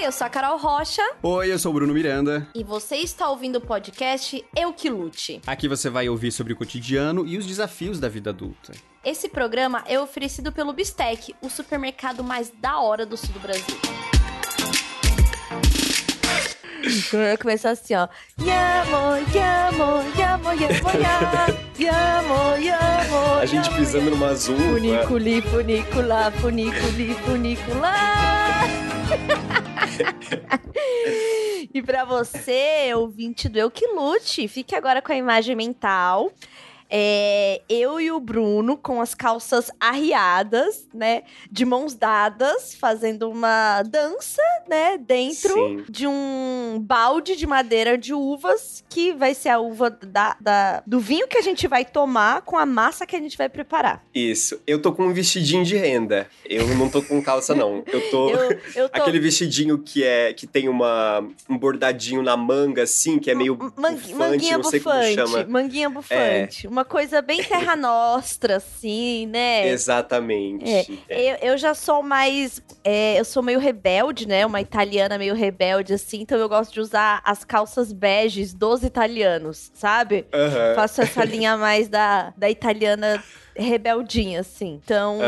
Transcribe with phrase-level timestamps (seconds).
[0.00, 1.02] Oi, eu sou a Carol Rocha.
[1.22, 2.48] Oi, eu sou o Bruno Miranda.
[2.54, 5.42] E você está ouvindo o podcast Eu Que Lute.
[5.46, 8.72] Aqui você vai ouvir sobre o cotidiano e os desafios da vida adulta.
[9.04, 13.76] Esse programa é oferecido pelo Bistec, o supermercado mais da hora do sul do Brasil.
[17.38, 18.08] Começar assim, ó.
[18.40, 20.88] Yamo, yamo, yamo, yamo,
[21.78, 24.56] yamo, yamo, A gente pisando numa azul.
[24.56, 25.04] né?
[25.04, 27.92] Funiculi, funicula, funiculi, funicula.
[31.72, 36.32] e pra você, ouvinte do Eu Que Lute, fique agora com a imagem mental.
[36.90, 41.22] É, eu e o Bruno com as calças arriadas, né?
[41.50, 44.98] De mãos dadas, fazendo uma dança, né?
[44.98, 45.84] Dentro Sim.
[45.88, 50.98] de um balde de madeira de uvas, que vai ser a uva da, da- do
[50.98, 54.04] vinho que a gente vai tomar com a massa que a gente vai preparar.
[54.14, 54.60] Isso.
[54.66, 56.26] Eu tô com um vestidinho de renda.
[56.44, 57.84] Eu não tô com calça, não.
[57.86, 58.30] Eu tô.
[58.50, 59.00] Eu, eu tô.
[59.00, 63.56] Aquele vestidinho que é que tem uma, um bordadinho na manga, assim, que é meio
[63.76, 65.40] Man- bufante, manguinha não sei como bufante, chama.
[65.40, 65.44] É.
[65.46, 66.66] manguinha bufante.
[66.66, 69.68] Uma coisa bem terra nostra, assim, né?
[69.68, 70.64] Exatamente.
[71.08, 71.42] É.
[71.42, 72.62] Eu, eu já sou mais.
[72.84, 74.44] é, eu sou meio rebelde, né?
[74.44, 76.20] Uma italiana meio rebelde, assim.
[76.20, 80.26] Então eu gosto de usar as calças beges dos italianos, sabe?
[80.74, 83.22] Faço essa linha mais da, da italiana
[83.54, 84.80] rebeldinha, assim.
[84.82, 85.18] Então.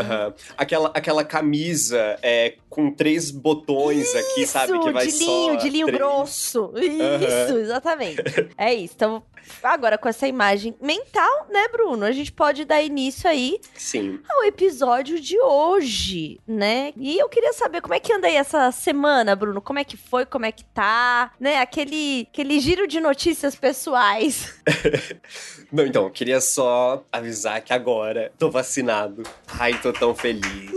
[0.57, 4.79] Aquela, aquela camisa é, com três botões aqui, sabe?
[4.79, 5.99] Que vai de linho, de linho três.
[5.99, 6.73] grosso.
[6.75, 8.23] Isso, exatamente.
[8.57, 8.93] É isso.
[8.95, 9.23] Então,
[9.61, 12.05] agora com essa imagem mental, né, Bruno?
[12.05, 14.19] A gente pode dar início aí Sim.
[14.29, 16.93] ao episódio de hoje, né?
[16.97, 19.61] E eu queria saber como é que anda aí essa semana, Bruno.
[19.61, 21.59] Como é que foi, como é que tá, né?
[21.59, 24.53] Aquele, aquele giro de notícias pessoais.
[25.71, 29.23] Não, então, queria só avisar que agora tô vacinado.
[29.47, 30.71] Ai, tô tão feliz.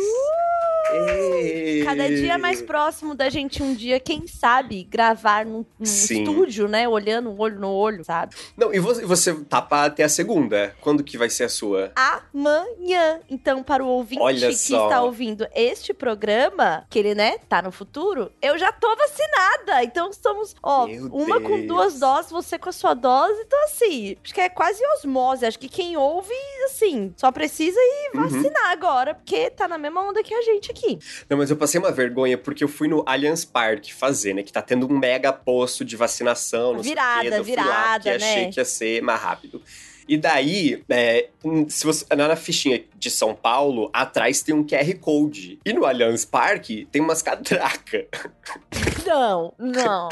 [1.84, 6.88] Cada dia mais próximo da gente um dia, quem sabe, gravar num, num estúdio, né?
[6.88, 8.34] Olhando um olho no olho, sabe?
[8.56, 10.74] Não, e você, você tá pra até a segunda?
[10.80, 11.92] Quando que vai ser a sua?
[11.94, 13.20] amanhã.
[13.28, 14.84] Então, para o ouvinte Olha que só.
[14.84, 19.82] está ouvindo este programa, que ele, né, tá no futuro, eu já tô vacinada.
[19.84, 21.66] Então, somos, ó, Meu uma com Deus.
[21.66, 23.40] duas doses, você com a sua dose.
[23.46, 25.46] Então, assim, acho que é quase osmose.
[25.46, 26.32] Acho que quem ouve,
[26.64, 28.22] assim, só precisa ir Uhum.
[28.22, 30.85] vacinar agora, porque tá na mesma onda que a gente aqui.
[31.28, 34.42] Não, mas eu passei uma vergonha porque eu fui no Allianz Parque fazer, né?
[34.42, 36.74] Que tá tendo um mega posto de vacinação.
[36.74, 38.52] Não Virada, sei o quê, eu fui lá, virada, porque achei né?
[38.52, 39.62] que ia ser mais rápido.
[40.08, 44.64] E daí, é, hum, se você na na fichinha de São Paulo, atrás tem um
[44.64, 45.58] QR Code.
[45.64, 48.04] E no Allianz Parque tem umas catracas.
[49.06, 50.08] Não, não,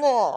[0.00, 0.36] não.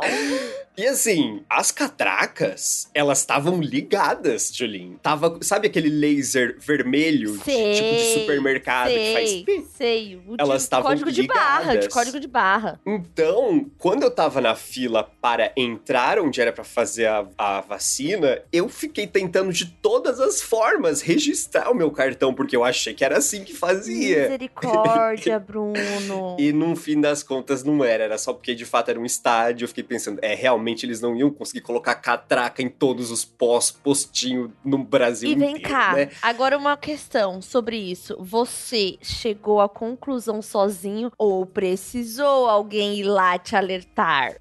[0.77, 4.97] E assim, as catracas, elas estavam ligadas, Julin.
[5.01, 9.65] Tava, sabe aquele laser vermelho, de- Sei, tipo de supermercado que faz Sei, pi?
[9.75, 10.15] sei.
[10.25, 11.93] O de Elas estavam código de barra, de ligadas.
[11.93, 12.79] código de barra.
[12.85, 18.41] Então, quando eu tava na fila para entrar onde era pra fazer a, a vacina,
[18.53, 23.03] eu fiquei tentando de todas as formas registrar o meu cartão, porque eu achei que
[23.03, 24.29] era assim que fazia.
[24.29, 25.79] Misericórdia, Bruno.
[26.39, 29.65] E no fim das contas não era, era só porque de fato era um estádio.
[29.65, 33.71] Eu fiquei pensando, é, realmente eles não iam conseguir colocar catraca em todos os pós,
[33.71, 36.09] postinho no Brasil E vem inteiro, cá, né?
[36.21, 38.15] agora uma questão sobre isso.
[38.19, 44.35] Você chegou à conclusão sozinho ou precisou alguém ir lá te alertar?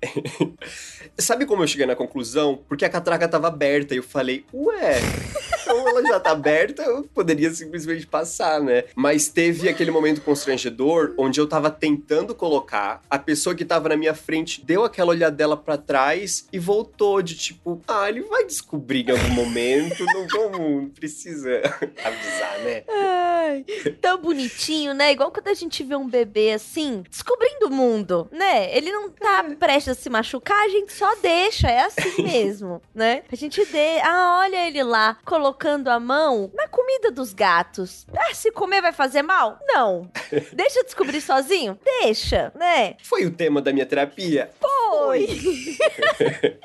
[1.18, 2.58] Sabe como eu cheguei na conclusão?
[2.68, 5.00] Porque a catraca tava aberta e eu falei, ué,
[5.88, 8.84] ela já tá aberta, eu poderia simplesmente passar, né?
[8.94, 13.96] Mas teve aquele momento constrangedor onde eu tava tentando colocar, a pessoa que tava na
[13.96, 19.08] minha frente deu aquela olhadela pra trás e voltou de tipo, ah, ele vai descobrir
[19.08, 21.60] em algum momento, não vamos, precisa
[22.04, 22.82] avisar, né?
[22.88, 23.64] Ai,
[24.00, 25.12] tão bonitinho, né?
[25.12, 28.76] Igual quando a gente vê um bebê assim, descobrindo o mundo, né?
[28.76, 33.22] Ele não tá prestes a se machucar, a gente só deixa, é assim mesmo, né?
[33.30, 38.06] A gente dê, ah, olha ele lá, colocando a mão na comida dos gatos.
[38.16, 39.58] Ah, se comer vai fazer mal?
[39.66, 40.10] Não.
[40.52, 41.78] Deixa eu descobrir sozinho?
[42.02, 42.96] Deixa, né?
[43.02, 44.50] Foi o tema da minha terapia.
[44.60, 45.28] Foi.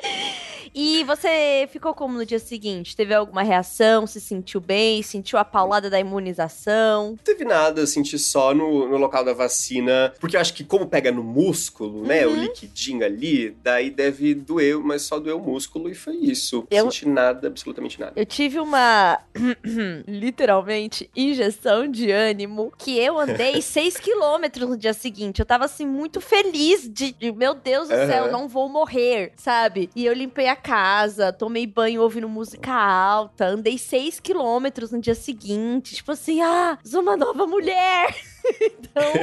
[0.75, 2.95] E você ficou como no dia seguinte?
[2.95, 4.07] Teve alguma reação?
[4.07, 5.01] Se sentiu bem?
[5.03, 7.09] Sentiu a paulada da imunização?
[7.11, 10.13] Não teve nada, eu senti só no, no local da vacina.
[10.19, 12.25] Porque eu acho que como pega no músculo, né?
[12.25, 12.35] O Uhum.
[12.37, 16.65] liquidinho ali, daí deve doer, mas só doeu o músculo e foi isso.
[16.71, 18.13] Eu- Não senti nada, absolutamente nada.
[18.15, 19.19] Eu tive uma,
[20.07, 25.39] literalmente, injeção de ânimo que eu andei 6 quilômetros no dia seguinte.
[25.39, 28.31] Eu tava, assim, muito feliz de, de, meu Deus do céu, Aham.
[28.31, 29.89] não vou morrer, sabe?
[29.95, 35.13] E eu limpei a casa, tomei banho ouvindo música alta, andei 6 quilômetros no dia
[35.13, 35.95] seguinte.
[35.95, 38.32] Tipo assim, ah, uma nova mulher.
[38.61, 39.13] então,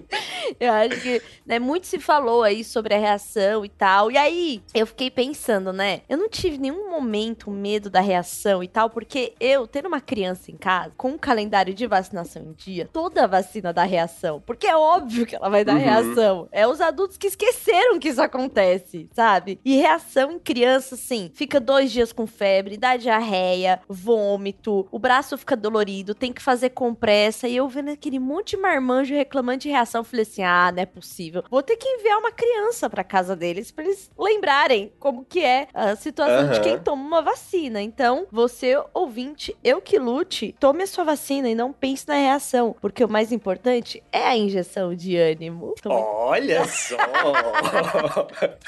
[0.60, 4.10] eu acho que né, muito se falou aí sobre a reação e tal.
[4.10, 6.02] E aí, eu fiquei pensando, né?
[6.08, 10.50] Eu não tive nenhum momento medo da reação e tal, porque eu, tendo uma criança
[10.50, 14.42] em casa, com um calendário de vacinação em dia, toda vacina dá reação.
[14.44, 15.80] Porque é óbvio que ela vai dar Uhum.
[15.82, 16.48] reação.
[16.52, 19.60] É os adultos que esqueceram que isso acontece, sabe?
[19.64, 25.36] E reação em criança, assim, fica dois dias com febre, dá diarreia, vômito, o braço
[25.36, 27.48] fica dolorido, tem que fazer compressa.
[27.48, 30.86] E eu vendo aquele monte de marmanjo reclamando de reação, falei assim: ah, não é
[30.86, 31.44] possível.
[31.50, 35.68] Vou ter que enviar uma criança pra casa deles pra eles lembrarem como que é
[35.72, 36.62] a situação de Aham.
[36.62, 37.80] quem toma uma vacina.
[37.80, 42.74] Então, você, ouvinte, eu que lute, tome a sua vacina e não pense na reação.
[42.80, 45.74] Porque o mais importante é a injeção de ânimo.
[45.82, 46.96] Tome Olha só!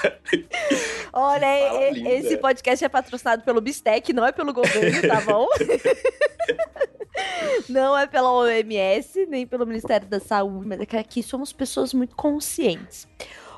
[1.12, 5.47] Olha, e- esse podcast é patrocinado pelo Bistec, não é pelo governo, tá bom?
[7.69, 11.93] não é pela OMS, nem pelo Ministério da Saúde, mas é que aqui somos pessoas
[11.93, 13.06] muito conscientes.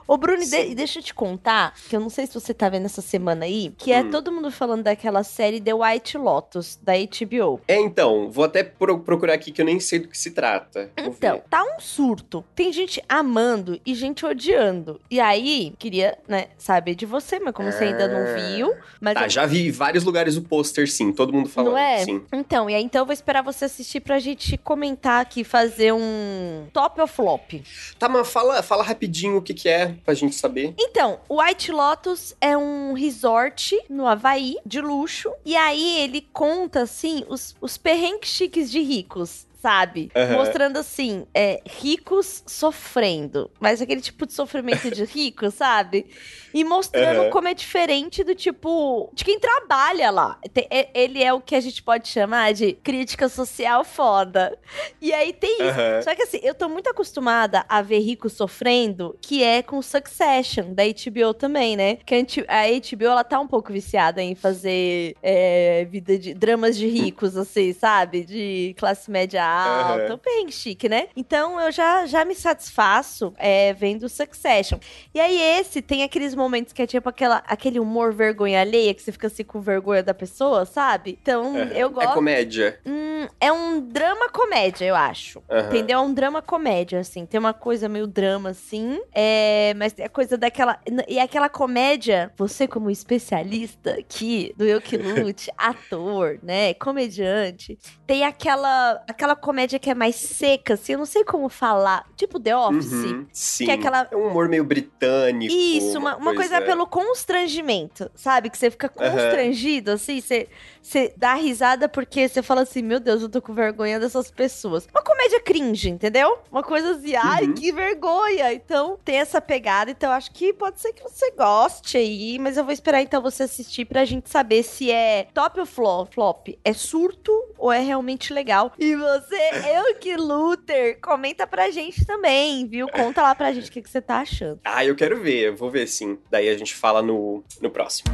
[0.06, 2.86] Ô, Bruno, de- deixa eu te contar, que eu não sei se você tá vendo
[2.86, 4.10] essa semana aí, que é Hum.
[4.10, 7.60] todo mundo falando daquela série The White Lotus, da HBO.
[7.68, 10.90] É, então, vou até pro- procurar aqui que eu nem sei do que se trata.
[10.96, 12.44] Então, tá um surto.
[12.54, 15.00] Tem gente amando e gente odiando.
[15.10, 18.34] E aí, queria, né, saber de você, mas como você ainda não Ah.
[18.34, 21.12] viu, mas Tá, eu- já vi em vários lugares o pôster, sim.
[21.12, 22.04] Todo mundo falando, Não é?
[22.04, 22.22] sim.
[22.32, 26.66] Então, e aí então eu vou esperar você assistir pra gente comentar aqui, fazer um
[26.72, 27.52] top ou flop.
[27.98, 30.74] Tá, mas fala, fala rapidinho o que que é, pra gente saber.
[30.78, 36.82] Então, o White Lotus é um resort no Havaí, de luxo, e aí ele conta,
[36.82, 39.46] assim, os, os perrengues chiques de ricos.
[39.60, 40.10] Sabe?
[40.16, 40.36] Aham.
[40.38, 43.50] Mostrando assim, é, ricos sofrendo.
[43.60, 46.06] Mas aquele tipo de sofrimento de rico, sabe?
[46.54, 47.30] E mostrando Aham.
[47.30, 49.10] como é diferente do tipo.
[49.12, 50.38] de quem trabalha lá.
[50.70, 54.58] É- Ele é o que a gente pode chamar de crítica social foda.
[55.00, 55.78] E aí tem isso.
[55.78, 56.02] Aham.
[56.02, 60.72] Só que assim, eu tô muito acostumada a ver rico sofrendo, que é com Succession,
[60.72, 61.96] da HBO também, né?
[62.06, 62.14] Que
[62.48, 67.36] a HBO, ela tá um pouco viciada em fazer é, vida de dramas de ricos,
[67.36, 68.24] assim, sabe?
[68.24, 70.14] De classe média alta, Aham.
[70.14, 71.08] um perrengue chique, né?
[71.16, 74.78] Então eu já, já me satisfaço é, vendo Succession.
[75.14, 79.02] E aí esse tem aqueles momentos que é tipo aquela, aquele humor vergonha alheia, que
[79.02, 81.18] você fica assim com vergonha da pessoa, sabe?
[81.20, 81.70] Então Aham.
[81.72, 82.14] eu É gosto...
[82.14, 82.78] comédia.
[82.86, 85.42] Hum, é um drama comédia, eu acho.
[85.50, 85.66] Aham.
[85.68, 85.98] Entendeu?
[85.98, 87.26] É um drama comédia, assim.
[87.26, 89.00] Tem uma coisa meio drama, assim.
[89.12, 90.78] É, mas é coisa daquela.
[91.08, 96.74] E é aquela comédia, você, como especialista aqui do Eu Que Lute, ator, né?
[96.74, 100.92] Comediante, tem aquela, aquela comédia que é mais seca, assim.
[100.92, 102.06] Eu não sei como falar.
[102.16, 102.92] Tipo The Office.
[102.92, 103.64] Uhum, sim.
[103.64, 105.52] Que é aquela- É um humor meio britânico.
[105.52, 108.50] Isso, uma, uma coisa, pelo constrangimento, sabe?
[108.50, 110.48] Que você fica constrangido, assim, você,
[110.82, 114.88] você dá risada porque você fala assim, meu Deus, eu tô com vergonha dessas pessoas.
[114.92, 116.38] Uma comédia cringe, entendeu?
[116.50, 117.54] Uma coisa assim, ai, Uhum.
[117.54, 118.52] que vergonha.
[118.52, 122.64] Então, tem essa pegada, então acho que pode ser que você goste aí, mas eu
[122.64, 126.72] vou esperar então você assistir pra gente saber se é top ou flo- flop, é
[126.72, 128.72] surto ou é realmente legal.
[128.78, 129.36] E você,
[129.76, 132.88] eu que Luther, comenta pra gente também, viu?
[132.88, 134.58] Conta lá pra gente o que, que você tá achando.
[134.64, 136.18] Ah, eu quero ver, eu vou ver sim.
[136.30, 138.10] Daí a gente fala no, no próximo.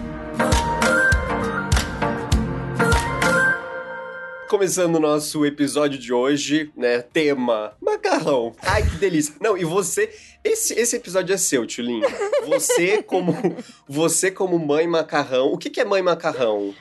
[4.48, 7.02] Começando o nosso episódio de hoje, né?
[7.02, 8.54] Tema macarrão.
[8.62, 9.34] Ai, que delícia.
[9.40, 10.08] Não, e você.
[10.44, 12.06] Esse, esse episódio é seu, Tchulinho.
[12.46, 13.34] Você como.
[13.88, 15.52] Você como mãe macarrão.
[15.52, 16.72] O que, que é mãe macarrão?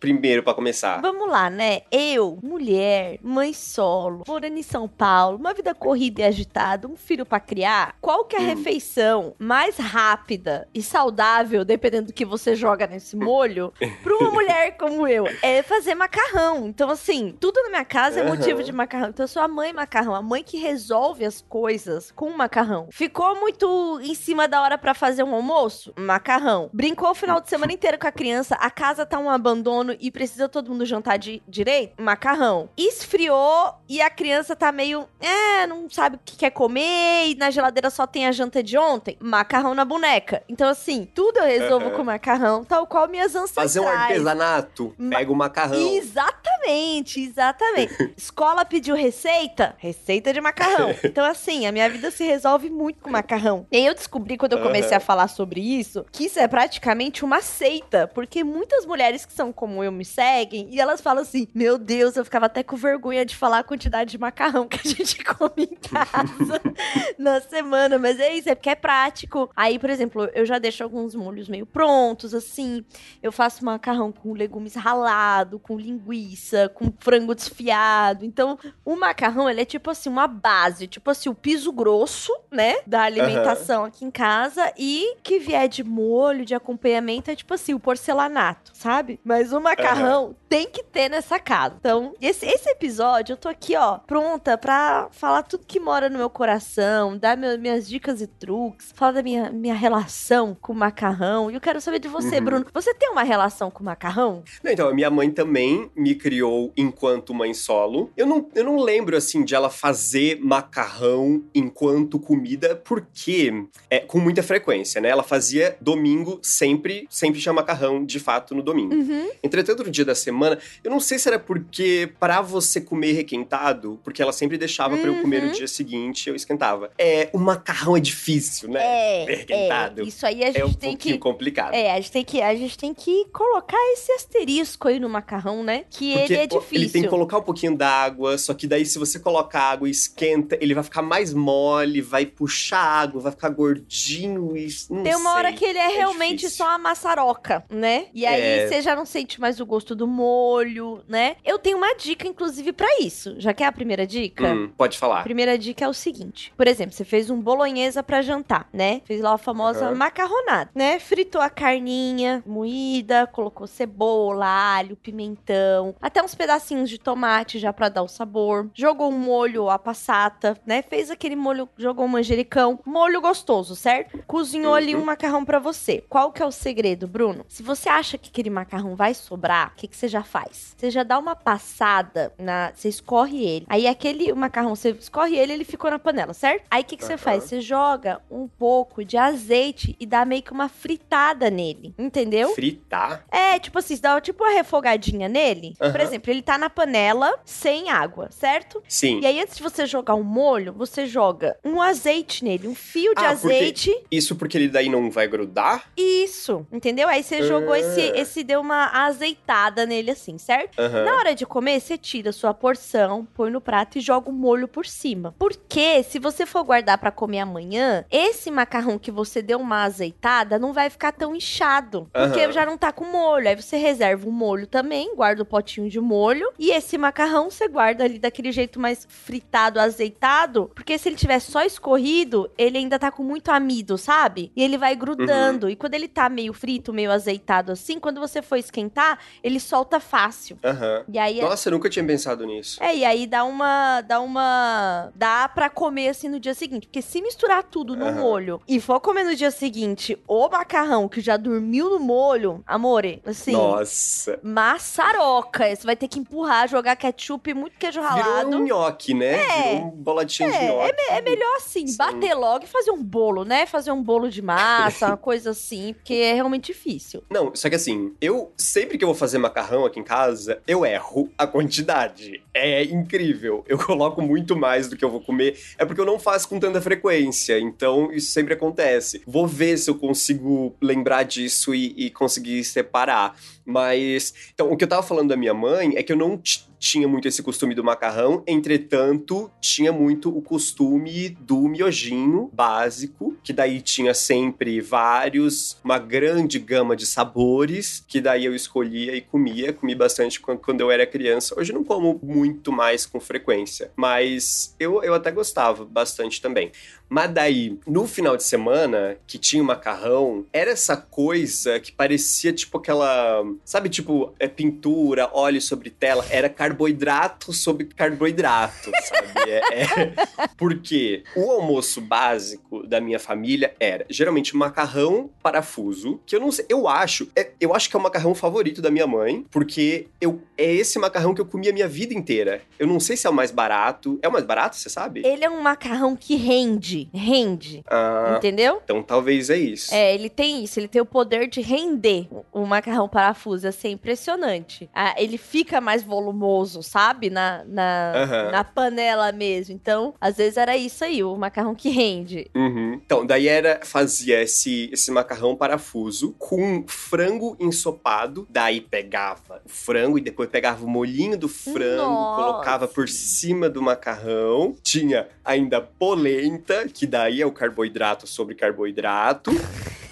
[0.00, 1.00] Primeiro, pra começar.
[1.02, 1.82] Vamos lá, né?
[1.92, 7.26] Eu, mulher, mãe solo, morando em São Paulo, uma vida corrida e agitada, um filho
[7.26, 7.94] pra criar.
[8.00, 8.46] Qual que é a Hum.
[8.46, 14.76] refeição mais rápida e saudável, dependendo do que você joga nesse molho, pra uma mulher
[14.78, 15.26] como eu?
[15.42, 16.66] É fazer macarrão.
[16.66, 19.10] Então, assim, tudo na minha casa é motivo de macarrão.
[19.10, 22.88] Então, eu sou a mãe macarrão, a mãe que resolve as coisas com macarrão.
[22.90, 25.92] Ficou muito em cima da hora pra fazer um almoço?
[25.98, 26.70] Macarrão.
[26.72, 30.10] Brincou o final de semana inteiro com a criança, a casa tá um abandono e
[30.10, 32.00] precisa todo mundo jantar de direito?
[32.00, 32.68] Macarrão.
[32.76, 37.50] Esfriou e a criança tá meio, é, não sabe o que quer comer e na
[37.50, 39.16] geladeira só tem a janta de ontem?
[39.20, 40.42] Macarrão na boneca.
[40.48, 41.96] Então, assim, tudo eu resolvo Aham.
[41.96, 43.72] com macarrão, tal qual minhas ancestrais.
[43.74, 44.94] Fazer um artesanato.
[44.98, 45.76] Ma- Pega o macarrão.
[45.96, 48.12] Exatamente, exatamente.
[48.16, 50.94] Escola pediu receita, receita de macarrão.
[51.02, 53.66] Então, assim, a minha vida se resolve muito com macarrão.
[53.72, 54.96] E aí eu descobri, quando eu comecei Aham.
[54.98, 58.06] a falar sobre isso, que isso é praticamente uma seita.
[58.14, 62.16] Porque muitas mulheres que são como eu me seguem e elas falam assim: Meu Deus,
[62.16, 65.64] eu ficava até com vergonha de falar a quantidade de macarrão que a gente come
[65.70, 66.60] em casa
[67.18, 67.98] na semana.
[67.98, 69.50] Mas é isso, é porque é prático.
[69.54, 72.84] Aí, por exemplo, eu já deixo alguns molhos meio prontos, assim.
[73.22, 76.68] Eu faço macarrão com legumes ralado, com linguiça.
[76.68, 78.24] com frango desfiado.
[78.24, 82.76] Então, o macarrão, ele é tipo assim, uma base, tipo assim, o piso grosso, né,
[82.86, 87.74] da alimentação aqui em casa e que vier de molho, de acompanhamento, é tipo assim,
[87.74, 89.20] o porcelanato, sabe?
[89.24, 91.76] Mas o macarrão tem que ter nessa casa.
[91.78, 96.18] Então, esse, esse episódio, eu tô aqui, ó, pronta pra falar tudo que mora no
[96.18, 100.76] meu coração, dar meu- minhas dicas e truques, falar da minha, minha relação com o
[100.76, 101.50] macarrão.
[101.50, 102.44] E eu quero saber de você, Uhum.
[102.44, 102.66] Bruno.
[102.74, 104.42] Você tem uma relação com o macarrão?
[104.62, 108.10] Não, então, a minha mãe também me criou enquanto mãe solo.
[108.16, 113.52] Eu não, eu não lembro, assim, de ela fazer macarrão enquanto comida, porque
[113.88, 115.08] é com muita frequência, né?
[115.08, 118.94] Ela fazia domingo sempre, sempre tinha macarrão, de fato, no domingo.
[118.94, 119.28] Uhum.
[119.60, 124.00] Entretanto, no dia da semana, eu não sei se era porque pra você comer requentado,
[124.02, 125.52] porque ela sempre deixava pra eu comer no Uhum.
[125.52, 126.90] dia seguinte, eu esquentava.
[126.98, 128.80] É, o macarrão é difícil, né?
[128.82, 130.00] É, Requentado.
[130.02, 131.74] é, isso aí a gente É um tem pouquinho que complicado.
[131.74, 135.62] É, a gente tem que a gente tem que colocar esse asterisco aí no macarrão,
[135.62, 135.84] né?
[135.90, 136.76] Que Porque ele é difícil.
[136.84, 139.90] Ele tem que colocar um pouquinho d'água, só que daí se você coloca água e
[139.90, 145.14] esquenta, ele vai ficar mais mole, vai puxar água, vai ficar gordinho e não Tem
[145.16, 145.58] uma hora sei.
[145.58, 146.58] que ele é, realmente difícil.
[146.64, 148.06] só a maçaroca, né?
[148.14, 148.68] E aí É.
[148.68, 151.36] você já não sente mais o gosto do molho, né?
[151.44, 153.34] Eu tenho uma dica, inclusive, pra isso.
[153.38, 154.52] Já quer a primeira dica?
[154.54, 155.22] Hum, pode A falar.
[155.24, 159.00] primeira dica é o seguinte: por exemplo, você fez um bolonhesa pra jantar, né?
[159.04, 159.94] Fez lá a famosa Aham.
[159.96, 160.98] macarronada, né?
[161.00, 167.88] Fritou a carninha moída, colocou cebola, alho, pimentão, até uns pedacinhos de tomate já pra
[167.88, 168.68] dar o sabor.
[168.74, 170.82] Jogou um molho a passata, né?
[170.82, 174.18] Fez aquele molho, jogou um manjericão, molho gostoso, certo?
[174.26, 175.02] Cozinhou ali Uhum.
[175.02, 176.04] um macarrão pra você.
[176.08, 177.44] Qual que é o segredo, Bruno?
[177.48, 180.74] Se você acha que aquele macarrão vai sobrar, o que que você já faz?
[180.76, 183.64] Você já dá uma passada na, você escorre ele.
[183.68, 186.64] Aí aquele macarrão, você escorre ele, ele ficou na panela, certo?
[186.68, 187.44] Aí o que que você faz?
[187.44, 192.52] Você joga um pouco de azeite e dá meio que uma fritada nele, entendeu?
[192.54, 193.24] Fritar?
[193.30, 195.74] É, tipo assim, você dá tipo uma refogadinha nele.
[195.78, 196.00] Por Aham.
[196.02, 198.82] exemplo, ele tá na panela sem água, certo?
[198.88, 199.20] Sim.
[199.20, 203.14] E aí, antes de você jogar um molho, você joga um azeite nele, um fio
[203.14, 204.04] de Ah, porque- azeite.
[204.10, 205.84] Isso porque ele daí não vai grudar?
[205.96, 207.08] Isso, entendeu?
[207.08, 208.18] Aí você jogou esse, Ah.
[208.20, 208.86] esse, deu uma
[209.20, 210.78] azeitada nele assim, certo?
[210.78, 211.04] Aham.
[211.04, 214.32] Na hora de comer, você tira a sua porção, põe no prato e joga o
[214.32, 215.34] molho por cima.
[215.38, 220.58] Porque se você for guardar pra comer amanhã, esse macarrão que você deu uma azeitada
[220.58, 222.08] não vai ficar tão inchado.
[222.12, 223.48] Porque já não tá com molho.
[223.48, 226.50] Aí você reserva o molho também, guarda o potinho de molho.
[226.58, 230.70] E esse macarrão você guarda ali daquele jeito mais fritado, azeitado.
[230.74, 234.50] Porque se ele tiver só escorrido, ele ainda tá com muito amido, sabe?
[234.56, 235.68] E ele vai grudando.
[235.68, 239.09] E quando ele tá meio frito, meio azeitado assim, quando você for esquentar,
[239.42, 240.58] ele solta fácil.
[240.64, 241.04] Aham.
[241.12, 242.82] E aí Nossa, eu nunca tinha pensado nisso.
[242.82, 244.00] é, e aí dá uma.
[244.02, 245.10] Dá uma.
[245.14, 246.86] Dá pra comer assim no dia seguinte.
[246.86, 248.20] Porque se misturar tudo no Aham.
[248.20, 253.22] molho e for comer no dia seguinte o macarrão que já dormiu no molho, amore,
[253.24, 253.52] assim.
[253.52, 254.38] Nossa.
[254.42, 255.74] Maçaroca.
[255.74, 258.48] Você vai ter que empurrar, jogar ketchup e muito queijo ralado.
[258.48, 259.34] Virou um nhoque, né?
[259.34, 259.62] É.
[259.74, 260.94] Virou um boladinho de É, nhoque.
[261.10, 261.96] É melhor assim, Sim.
[261.96, 263.66] bater logo e fazer um bolo, né?
[263.66, 267.22] Fazer um bolo de massa, uma coisa assim, porque é realmente difícil.
[267.30, 270.84] Não, só que assim, eu sempre que eu vou fazer macarrão aqui em casa, eu
[270.84, 272.42] erro a quantidade.
[272.52, 273.64] É incrível.
[273.66, 275.58] Eu coloco muito mais do que eu vou comer.
[275.78, 277.58] É porque eu não faço com tanta frequência.
[277.58, 279.22] Então, isso sempre acontece.
[279.26, 283.34] Vou ver se eu consigo lembrar disso e, e conseguir separar.
[283.70, 284.34] Mas.
[284.52, 286.40] Então, o que eu tava falando da minha mãe é que eu não
[286.78, 293.52] tinha muito esse costume do macarrão, entretanto, tinha muito o costume do miojinho básico, que
[293.52, 299.72] daí tinha sempre vários, uma grande gama de sabores, que daí eu escolhia e comia.
[299.74, 301.54] Comi bastante quan- quando eu era criança.
[301.58, 306.72] Hoje não como muito mais com frequência, mas eu, eu até gostava bastante também.
[307.08, 312.52] Mas daí, no final de semana, que tinha o macarrão, era essa coisa que parecia
[312.52, 313.42] tipo aquela.
[313.64, 316.24] Sabe, tipo, é pintura, óleo sobre tela?
[316.30, 319.50] Era carboidrato sobre carboidrato, sabe?
[319.50, 320.14] É, é-
[320.56, 326.66] Porque o almoço básico da minha família era geralmente macarrão parafuso, que eu não sei,
[326.68, 330.40] eu acho, é- eu acho que é o macarrão favorito da minha mãe, porque eu,
[330.56, 332.62] é esse macarrão que eu comia a minha vida inteira.
[332.78, 334.18] Eu não sei se é o mais barato.
[334.22, 335.22] É o mais barato, você sabe?
[335.24, 338.80] Ele é um macarrão que rende, rende, Ah, entendeu?
[338.84, 339.94] então talvez é isso.
[339.94, 343.90] É, ele tem isso, ele tem o poder de render o macarrão parafuso, assim, é
[343.92, 344.88] impressionante.
[344.94, 347.30] Ah, ele fica mais volumoso, sabe?
[347.30, 348.50] Na, na, Aham.
[348.50, 349.74] na panela mesmo.
[349.74, 352.50] Então, às vezes era isso aí, o macarrão que rende.
[352.54, 353.00] Uhum.
[353.04, 358.46] Então, daí era, fazia esse, esse macarrão parafuso com frango ensopado.
[358.50, 362.42] Daí pegava o frango e depois pegava o molhinho do frango, Nossa.
[362.42, 364.76] colocava por cima do macarrão.
[364.82, 369.50] Tinha ainda polenta, que daí é o carboidrato sobre carboidrato.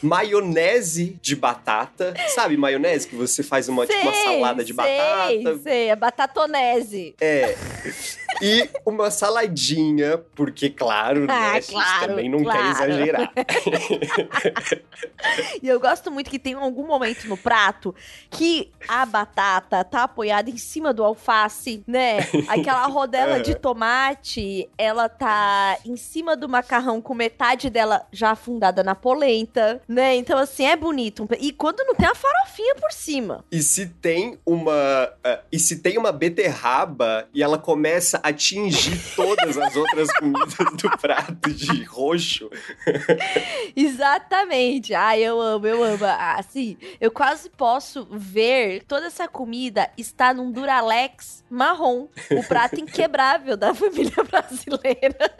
[0.03, 2.15] maionese de batata.
[2.29, 5.59] Sabe maionese que você faz uma, tipo, uma salada de sei, batata?
[5.63, 7.15] Sei, é batatonese.
[7.21, 7.57] É.
[8.41, 11.27] E uma saladinha, porque, claro, né?
[11.33, 12.59] Ah, a gente claro, também não claro.
[12.59, 13.33] quer exagerar.
[15.63, 17.95] E eu gosto muito que tem algum momento no prato
[18.31, 22.19] que a batata tá apoiada em cima do alface, né?
[22.49, 28.83] Aquela rodela de tomate, ela tá em cima do macarrão com metade dela já afundada
[28.83, 30.17] na polenta, né?
[30.17, 31.29] Então, assim, é bonito.
[31.41, 33.45] E quando não tem a farofinha por cima.
[33.51, 35.13] E se tem uma.
[35.25, 40.55] ah, e se tem uma beterraba e ela começa a atingir todas as outras comidas
[40.55, 42.51] do prato de roxo.
[43.75, 44.95] Exatamente.
[44.95, 46.05] Ai, eu amo, eu amo.
[46.37, 53.57] Assim, eu quase posso ver toda essa comida está num Duralex marrom, o prato inquebrável
[53.57, 55.31] da família brasileira.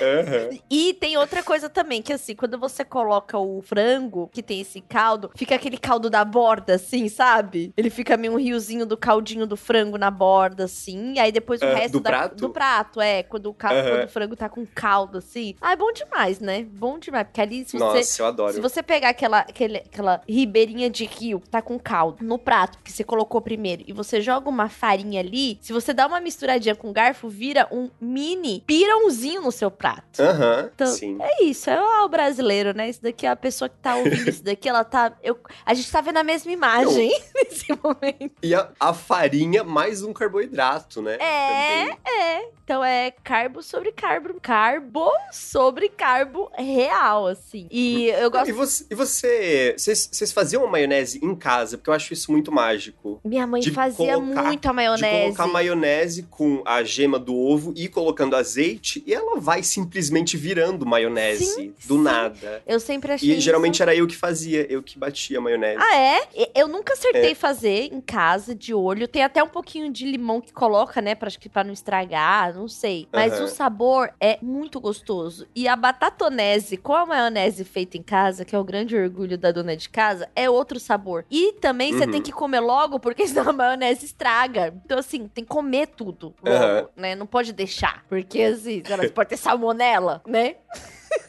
[0.00, 0.58] Aham.
[0.70, 4.80] E tem outra coisa também, que assim, quando você coloca o frango, que tem esse
[4.80, 7.72] caldo, fica aquele caldo da borda, assim, sabe?
[7.76, 11.61] Ele fica meio um riozinho do caldinho do frango na borda, assim, e aí depois
[11.64, 12.36] o Ah, resto do da- prato?
[12.36, 13.88] do prato, é, quando o, cal- Aham.
[13.90, 15.54] quando o frango tá com caldo, assim.
[15.60, 16.64] Ah, é bom demais, né?
[16.64, 17.98] Bom demais, porque ali se você...
[17.98, 18.52] Nossa, eu adoro.
[18.54, 22.78] Se você pegar aquela, aquele- aquela ribeirinha de rio que tá com caldo no prato
[22.82, 26.74] que você colocou primeiro e você joga uma farinha ali, se você dá uma misturadinha
[26.74, 30.20] com garfo, vira um mini pirãozinho no seu prato.
[30.20, 31.16] Aham, Então, sim.
[31.20, 32.88] É isso, é o brasileiro, né?
[32.88, 35.12] Isso daqui, a pessoa que tá ouvindo isso daqui, ela tá.
[35.22, 38.34] Eu, a gente tá vendo a mesma imagem nesse momento.
[38.42, 41.16] E a, a farinha mais um carboidrato, né?
[41.20, 41.98] É, Também.
[42.06, 42.52] é.
[42.64, 44.40] Então é carbo sobre carbo.
[44.40, 47.66] Carbo sobre carbo real, assim.
[47.70, 48.54] E eu E gosto.
[48.54, 51.76] você, e você, vocês vocês faziam uma maionese em casa?
[51.76, 53.20] Porque eu acho isso muito mágico.
[53.24, 55.22] Minha mãe de fazia colocar- muito a De maionese.
[55.22, 60.86] colocar maionese com a gema do ovo e colocando azeite, e ela vai simplesmente virando
[60.86, 62.02] maionese Sim, do sim.
[62.02, 62.62] nada.
[62.66, 63.28] Eu sempre achei.
[63.28, 65.78] E isso- geralmente era eu que fazia, eu que batia a maionese.
[65.82, 66.28] Ah, é?
[66.34, 67.34] E- Eu nunca acertei É.
[67.34, 69.08] fazer em casa, de olho.
[69.08, 71.14] Tem até um pouquinho de limão que coloca, né?
[71.14, 73.08] Pra, que pra não estragar, não sei.
[73.12, 73.44] Mas Aham.
[73.44, 75.46] o sabor é muito gostoso.
[75.56, 79.50] E a batatonese com a maionese feita em casa, que é o grande orgulho da
[79.50, 81.24] dona de casa, é outro sabor.
[81.28, 82.10] E também você Uhum.
[82.12, 84.72] tem que comer logo, porque senão a maionese estraga.
[84.84, 86.88] Então, assim, tem que comer tudo logo, Aham.
[86.96, 87.14] né?
[87.16, 88.04] Não pode deixar.
[88.08, 90.56] Porque, assim, você pode ter salmonela, né?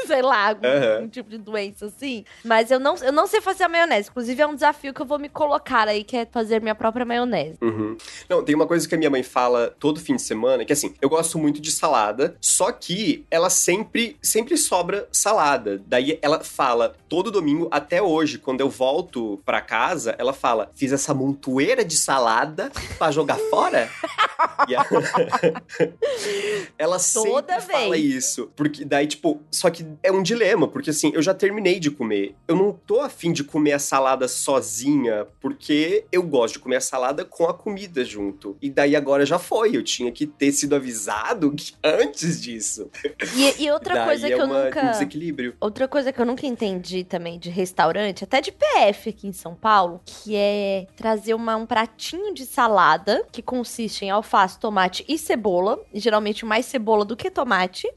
[0.08, 0.94] sei lá, algum, Aham.
[0.96, 2.24] algum tipo de doença assim.
[2.44, 4.10] Mas eu não, eu não sei fazer a maionese.
[4.10, 7.06] Inclusive, é um desafio que eu vou me colocar aí, que é fazer minha própria
[7.06, 7.58] maionese.
[7.62, 7.98] Uhum.
[8.30, 10.94] Não, tem uma coisa que a minha mãe fala todo fim de semana, que assim,
[11.02, 15.82] eu gosto muito de salada, só que ela sempre, sempre sobra salada.
[15.88, 20.92] Daí ela fala, todo domingo, até hoje, quando eu volto pra casa, ela fala, fiz
[20.92, 23.90] essa montoeira de salada pra jogar fora?
[24.68, 24.86] E a-
[26.78, 28.04] ela sempre Toda fala vez.
[28.16, 28.52] isso.
[28.56, 32.36] Porque daí, tipo, só que é um dilema, porque assim, eu já terminei de comer.
[32.48, 36.82] Eu não tô afim de comer a salada sozinha, porque eu gosto de comer a
[36.82, 38.58] salada com a comida junto.
[38.62, 42.90] E daí agora já foi, eu tinha que ter sido avisado que- antes disso.
[43.36, 44.82] E, e outra daí coisa é que eu uma- um nunca.
[44.92, 45.56] desequilíbrio.
[45.60, 49.56] Outra coisa que eu nunca entendi também de restaurante, até de PF aqui em São
[49.56, 55.18] Paulo, que é trazer uma, um pratinho de salada que consiste em alface, tomate e
[55.18, 57.88] cebola, e geralmente mais cebola do que tomate,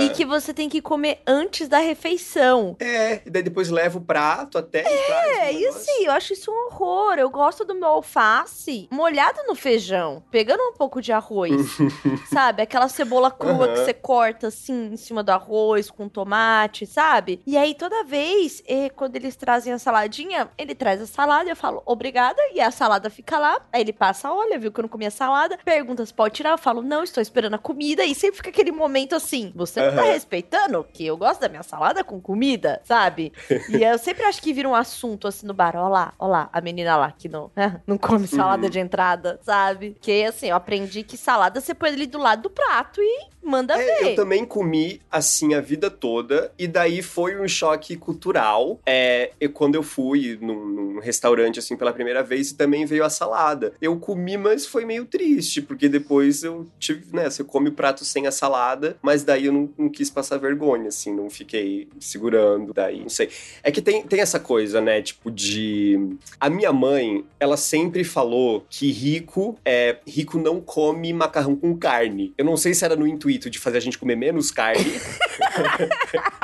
[0.00, 2.76] e que você tem que comer antes da refeição.
[2.78, 4.82] É, e daí depois leva o prato até.
[4.82, 7.14] É, e assim, eu acho isso um horror.
[7.18, 11.76] Eu gosto do meu alface molhado no feijão, pegando um pouco de arroz.
[12.32, 12.62] sabe?
[12.62, 13.84] Aquela cebola crua que Aham.
[13.84, 17.40] você corta assim em cima do arroz com tomate, sabe?
[17.46, 21.56] E aí toda vez, eh, quando eles trazem a saladinha, ele traz a salada, eu
[21.56, 23.60] falo obrigada, e a salada fica lá.
[23.72, 26.50] Aí ele passa, olha, viu que eu não comi a salada, pergunta se pode tirar,
[26.50, 29.94] eu falo, não, estou esperando a comida, e sempre fica aquele momento assim, você não
[29.94, 30.12] tá Aham.
[30.12, 33.32] respeitando que eu gosto da minha salada com comida, sabe?
[33.68, 35.74] E eu sempre acho que vira um assunto assim no bar.
[35.76, 37.50] Ó lá, ó lá, a menina lá que não,
[37.86, 38.70] não come salada Uhum.
[38.70, 39.96] de entrada, sabe?
[40.00, 43.74] Que assim, eu aprendi que salada você põe ali do lado do prato e manda
[43.80, 44.10] É, ver.
[44.10, 48.80] eu também comi assim a vida toda, e daí foi um choque cultural.
[48.84, 53.04] É, eu- quando eu fui num, num restaurante assim pela primeira vez, e também veio
[53.04, 53.72] a salada.
[53.80, 57.30] Eu comi, mas foi meio triste, porque depois eu tive, né?
[57.30, 60.88] Você come o prato sem a salada, mas daí eu não, não quis passar vergonha,
[60.88, 63.28] assim, não fiquei segurando, daí, não sei.
[63.62, 65.00] É que tem, tem essa coisa, né?
[65.02, 66.16] Tipo, de.
[66.40, 72.32] A minha mãe, ela sempre falou que rico é rico não come macarrão com carne.
[72.36, 74.84] Eu não sei se era no intuito de fazer a gente comer menos carne.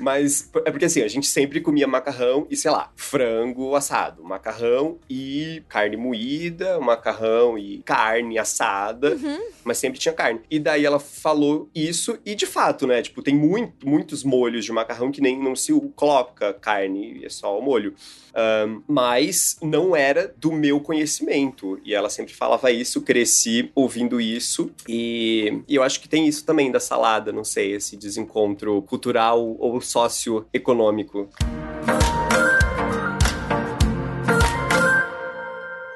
[0.00, 4.98] Mas é porque assim, a gente sempre comia macarrão e, sei lá, frango assado, macarrão
[5.08, 9.38] e carne moída, macarrão e carne assada, Uhum.
[9.62, 10.40] mas sempre tinha carne.
[10.50, 13.00] E daí ela falou isso e de fato, né?
[13.00, 17.56] Tipo, tem muito, muitos molhos de macarrão que nem não se coloca carne, é só
[17.56, 17.94] o molho.
[18.34, 21.78] Ahn, mas não era do meu conhecimento.
[21.84, 24.70] E ela sempre falava isso, cresci ouvindo isso.
[24.88, 29.11] E, e eu acho que tem isso também da salada, não sei, esse desencontro cultural
[29.58, 31.28] ou socioeconômico.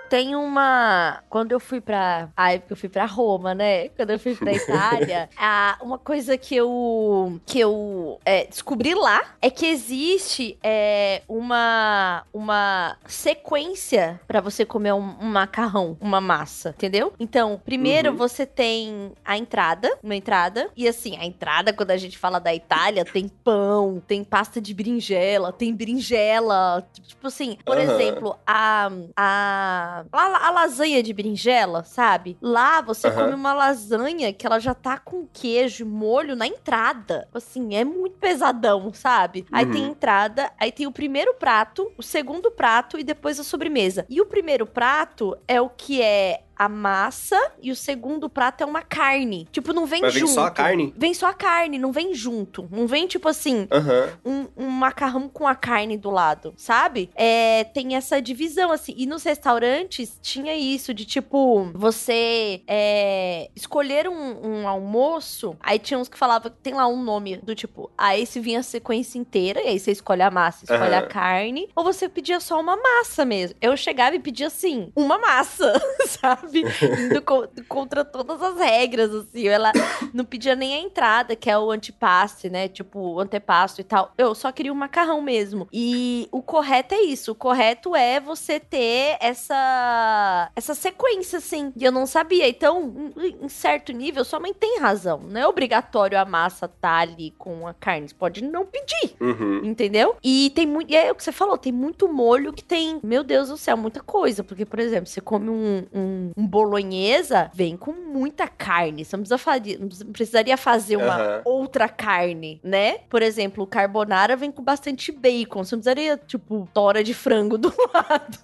[0.08, 1.22] Tem uma.
[1.28, 2.28] Quando eu fui pra.
[2.36, 3.88] Ah, é porque eu fui pra Roma, né?
[3.90, 5.76] Quando eu fui pra Itália, a...
[5.82, 7.40] uma coisa que eu.
[7.44, 12.24] que eu é, descobri lá é que existe é, uma.
[12.32, 17.12] uma sequência pra você comer um, um macarrão, uma massa, entendeu?
[17.18, 18.16] Então, primeiro Uhum.
[18.16, 20.70] você tem a entrada, uma entrada.
[20.76, 24.72] E assim, a entrada, quando a gente fala da Itália, tem pão, tem pasta de
[24.74, 26.86] berinjela, tem berinjela.
[26.92, 27.92] Tipo assim, por Aham.
[27.94, 32.36] exemplo, a, a, a, a lasanha de berinjela, sabe?
[32.40, 33.14] Lá você Aham.
[33.16, 37.28] come uma lasanha que ela já tá com queijo e molho na entrada.
[37.32, 39.46] Assim, é muito pesadão, sabe?
[39.52, 39.70] Aí Uhum.
[39.72, 44.04] tem entrada, aí tem o primeiro prato, o segundo prato e depois a sobremesa.
[44.08, 48.66] E o primeiro prato é o que é a massa e o segundo prato é
[48.66, 49.46] uma carne.
[49.52, 50.34] Tipo, não vem Mas vem junto.
[50.34, 50.92] só a carne?
[50.96, 52.68] Vem só a carne, não vem junto.
[52.70, 54.08] Não vem, tipo assim, Aham.
[54.24, 57.10] um, um macarrão com a carne do lado, sabe?
[57.14, 58.94] É, tem essa divisão, assim.
[58.96, 65.98] E nos restaurantes tinha isso de, tipo, você é, escolher um, um almoço, aí tinha
[65.98, 69.18] uns que falavam que tem lá um nome do tipo, aí se vinha a sequência
[69.18, 71.08] inteira, e aí você escolhe a massa, escolhe a Aham.
[71.08, 73.56] carne, ou você pedia só uma massa mesmo.
[73.60, 75.72] Eu chegava e pedia, assim, uma massa,
[76.06, 76.45] sabe?
[76.54, 79.46] Indo co- contra todas as regras, assim.
[79.48, 79.72] Ela
[80.12, 82.68] não pedia nem a entrada, que é o antipaste, né?
[82.68, 84.12] Tipo, o antepasto e tal.
[84.16, 85.68] Eu só queria o macarrão mesmo.
[85.72, 87.32] E o correto é isso.
[87.32, 91.72] O correto é você ter essa essa sequência, assim.
[91.76, 92.48] E eu não sabia.
[92.48, 95.20] Então, em certo nível, sua mãe tem razão.
[95.28, 98.08] Não é obrigatório a massa estar ali com a carne.
[98.08, 99.14] Você pode não pedir.
[99.20, 99.60] Uhum.
[99.64, 100.16] Entendeu?
[100.22, 100.90] E tem muito.
[100.90, 103.00] E é o que você falou, tem muito molho que tem.
[103.02, 104.42] Meu Deus do céu, muita coisa.
[104.44, 109.04] Porque, por exemplo, você come um, um, um bolonhesa, vem com muita carne.
[109.04, 111.42] Você não, precisa fazer, não precisa- precisaria fazer uma Aham.
[111.44, 112.98] outra carne, né?
[113.08, 115.64] Por exemplo, o carbonara vem com bastante bacon.
[115.64, 118.38] Você não precisaria, tipo, tora de frango do lado.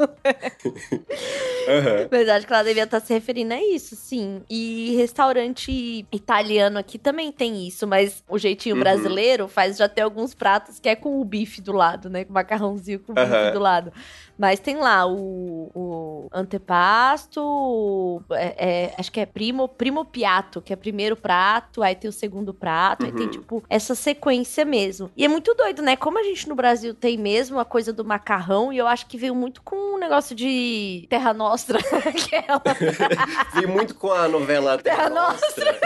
[1.68, 2.08] Aham.
[2.10, 4.42] Mas acho que ela devia estar se referindo a isso, sim.
[4.48, 8.80] E restaurante italiano aqui também tem isso, mas o jeitinho Uhum.
[8.80, 12.24] brasileiro faz já ter alguns pratos que é com o bife do lado, né?
[12.24, 13.92] Com o macarrãozinho com o bife do lado.
[14.38, 17.40] Mas tem lá o, o antepasto,
[17.82, 22.08] o- é- é, acho que é primo, primo piatto, que é primeiro prato, aí tem
[22.08, 23.30] o segundo prato, aí tem, Uhum.
[23.30, 25.10] tipo, essa sequência mesmo.
[25.16, 25.96] E é muito doido, né?
[25.96, 29.16] Como a gente no Brasil tem mesmo a coisa do macarrão, e eu acho que
[29.18, 31.78] veio muito com um negócio de Terra Nostra,
[32.28, 32.44] que é
[33.54, 35.78] Vi muito com a novela Terra Nostra.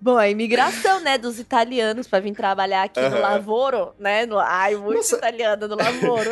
[0.00, 3.18] Bom, a imigração, né, dos italianos pra vir trabalhar aqui no Aham.
[3.20, 4.26] Lavoro, né?
[4.26, 4.38] No...
[4.38, 5.16] Ai, muito Nossa.
[5.16, 6.30] italiana do Lavoro.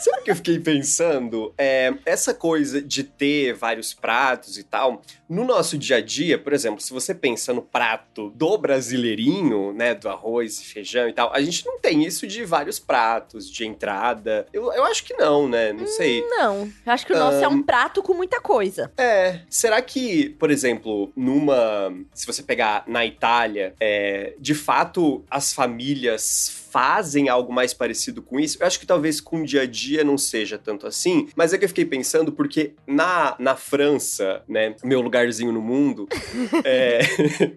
[0.00, 1.11] Sabe o que eu fiquei pensando?
[1.58, 6.52] É, essa coisa de ter vários pratos e tal, no nosso dia a dia, por
[6.52, 11.32] exemplo, se você pensa no prato do brasileirinho, né, do arroz e feijão e tal,
[11.32, 14.46] a gente não tem isso de vários pratos, de entrada.
[14.52, 15.72] Eu, eu acho que não, né?
[15.72, 16.22] Não sei.
[16.28, 18.92] Não, eu acho que o nosso é um prato com muita coisa.
[18.96, 21.92] É, será que, por exemplo, numa.
[22.14, 28.40] Se você pegar na Itália, é, de fato as famílias fazem algo mais parecido com
[28.40, 28.58] isso?
[28.60, 31.01] Eu acho que talvez com o dia a dia não seja tanto assim,
[31.36, 36.08] mas é que eu fiquei pensando porque na, na França, né, meu lugarzinho no mundo,
[36.64, 37.00] é,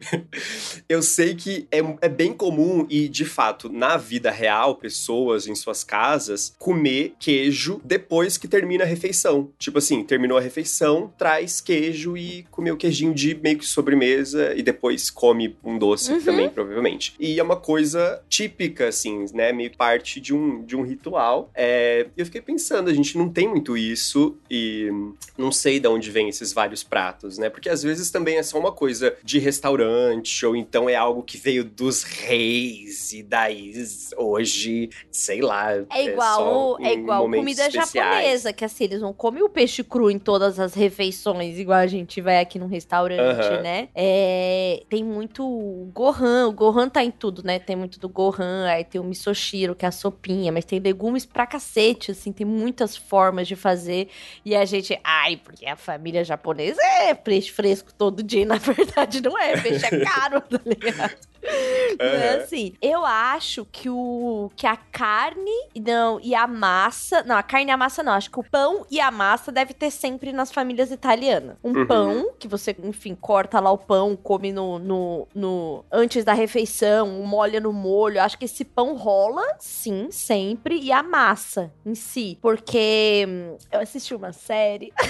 [0.87, 5.55] eu sei que é, é bem comum e, de fato, na vida real, pessoas em
[5.55, 9.51] suas casas comer queijo depois que termina a refeição.
[9.57, 14.53] Tipo assim, terminou a refeição, traz queijo e comer o queijinho de meio que sobremesa
[14.55, 16.21] e depois come um doce Uhum.
[16.21, 17.13] também, provavelmente.
[17.19, 19.51] E é uma coisa típica, assim, né?
[19.51, 21.49] Meio parte de um, de um ritual.
[21.55, 24.89] É, eu fiquei pensando, a gente não tem muito isso e
[25.37, 27.49] não sei de onde vem esses vários pratos, né?
[27.49, 31.37] Porque às vezes também é só uma coisa de restaurante, ou então é algo que
[31.37, 33.73] veio dos reis, e daí
[34.17, 35.73] hoje, sei lá.
[35.91, 38.15] É igual, é em igual momentos comida especiais.
[38.15, 41.87] japonesa, que assim, eles não comem o peixe cru em todas as refeições, igual a
[41.87, 43.89] gente vai aqui num restaurante, né?
[43.93, 45.45] É, tem muito
[45.93, 47.59] gohan, o gohan tá em tudo, né?
[47.59, 51.25] Tem muito do gohan, aí tem o misoshiro, que é a sopinha, mas tem legumes
[51.25, 53.14] pra cacete assim, tem muitas formas
[53.47, 54.09] de fazer.
[54.43, 59.21] E a gente, ai, porque a família japonesa é peixe fresco todo dia, na verdade
[59.21, 61.15] não é, peixe é caro, tá ligado?
[61.99, 62.73] Não é assim.
[62.81, 67.73] Eu acho que o que a carne não e a massa, não, a carne e
[67.73, 70.91] a massa não, acho que o pão e a massa deve ter sempre nas famílias
[70.91, 71.55] italianas.
[71.63, 71.87] Um Uhum.
[71.87, 77.07] pão que você, enfim, corta lá o pão, come no, no, no antes da refeição,
[77.23, 78.21] molha no molho.
[78.21, 83.79] Acho que esse pão rola, sim, sempre e a massa em si, porque hum, eu
[83.81, 84.91] assisti uma série.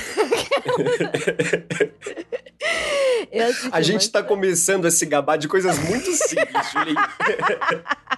[3.71, 6.95] A gente tá começando a se gabar de coisas muito usually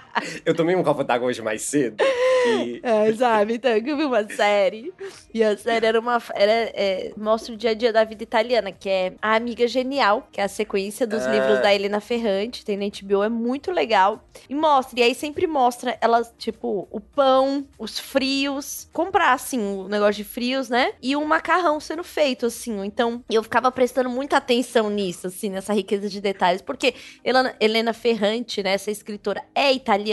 [0.44, 2.02] Eu tomei um copo d'água hoje mais cedo.
[2.46, 2.80] E...
[2.82, 3.54] É, sabe?
[3.54, 4.92] Então, eu vi uma série.
[5.34, 6.22] E a série era uma.
[6.34, 10.28] Era, é, mostra o dia a dia da vida italiana, que é A Amiga Genial,
[10.32, 11.30] que é a sequência dos Ah.
[11.32, 12.64] livros da Helena Ferrante.
[12.64, 14.22] Tem na HBO, é muito legal.
[14.48, 18.88] E mostra, e aí sempre mostra elas, tipo, o pão, os frios.
[18.92, 20.92] Comprar, assim, o negócio de frios, né?
[21.02, 22.84] E um macarrão sendo feito, assim.
[22.84, 26.62] Então, eu ficava prestando muita atenção nisso, assim, nessa riqueza de detalhes.
[26.62, 30.07] Porque Helena, Helena Ferrante, né, essa escritora, é italiana.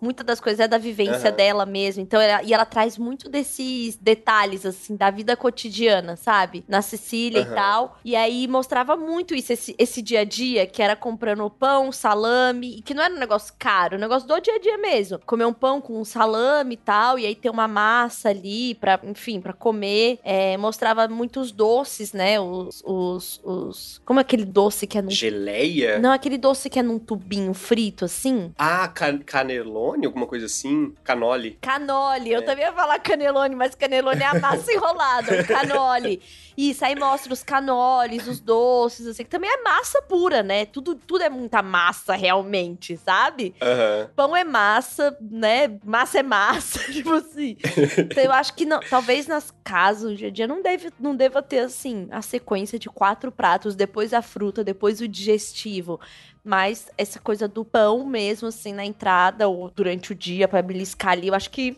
[0.00, 1.36] Muitas das coisas é da vivência Aham.
[1.36, 2.02] dela mesmo.
[2.02, 6.64] Então, ela, e ela traz muito desses detalhes, assim, da vida cotidiana, sabe?
[6.68, 7.54] Na Sicília e Aham.
[7.54, 7.98] tal.
[8.04, 12.78] E aí mostrava muito isso, esse, esse dia a dia, que era comprando pão, salame,
[12.78, 15.18] e que não era um negócio caro, um negócio do dia a dia mesmo.
[15.26, 19.00] Comer um pão com um salame e tal, e aí ter uma massa ali pra,
[19.04, 20.18] enfim, pra comer.
[20.22, 22.38] É, mostrava muitos doces, né?
[22.40, 24.00] Os, os, os.
[24.04, 25.10] Como é aquele doce que é num.
[25.10, 25.98] Geleia?
[25.98, 28.52] Não, aquele doce que é num tubinho frito, assim.
[28.58, 30.06] Ah, can canelone?
[30.06, 30.94] Alguma coisa assim?
[31.04, 31.58] Canole.
[31.60, 32.42] Canole, eu É.
[32.42, 36.22] também ia falar canelone, mas canelone é a massa enrolada, canole.
[36.56, 40.64] Isso, aí mostra os canoles, os doces, assim, que também é massa pura, né?
[40.64, 43.54] Tudo, tudo é muita massa, realmente, sabe?
[43.60, 44.10] Aham.
[44.16, 45.78] Pão é massa, né?
[45.84, 47.58] Massa é massa, tipo assim.
[47.98, 51.14] Então eu acho que não, talvez nas casas, no dia a dia, não, deve, não
[51.14, 56.00] deva ter, assim, a sequência de quatro pratos, depois a fruta, depois o digestivo.
[56.46, 61.10] Mas essa coisa do pão mesmo, assim, na entrada ou durante o dia pra beliscar
[61.12, 61.76] ali, eu acho que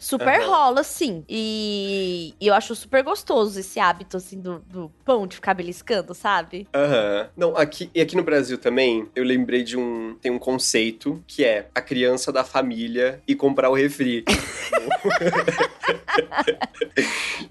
[0.00, 0.48] super Aham.
[0.48, 1.22] rola, sim.
[1.28, 6.14] E, e eu acho super gostoso esse hábito, assim, do, do pão de ficar beliscando,
[6.14, 6.66] sabe?
[6.74, 7.28] Aham.
[7.36, 10.16] Não, aqui, e aqui no Brasil também, eu lembrei de um.
[10.20, 14.24] Tem um conceito que é a criança da família e comprar o refri.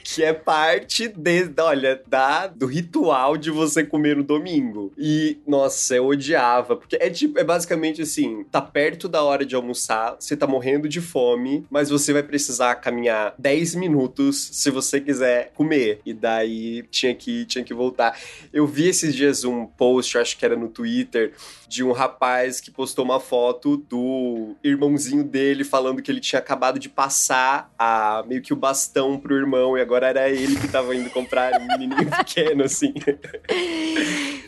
[0.04, 4.92] que é parte de, olha, da, do ritual de você comer no domingo.
[4.98, 9.56] E, nossa, eu odiava, porque é tipo, é basicamente assim, tá perto da hora de
[9.56, 12.38] almoçar, você tá morrendo de fome, mas você vai precisar
[12.75, 16.02] caminhar 10 minutos se você quiser comer.
[16.06, 18.17] E daí tinha que, tinha que voltar.
[18.54, 21.34] Eu vi esses dias um post, acho que era no Twitter,
[21.69, 26.79] de um rapaz que postou uma foto do irmãozinho dele falando que ele tinha acabado
[26.79, 30.95] de passar a meio que o bastão pro irmão e agora era ele que tava
[30.95, 32.91] indo comprar um menininho pequeno assim.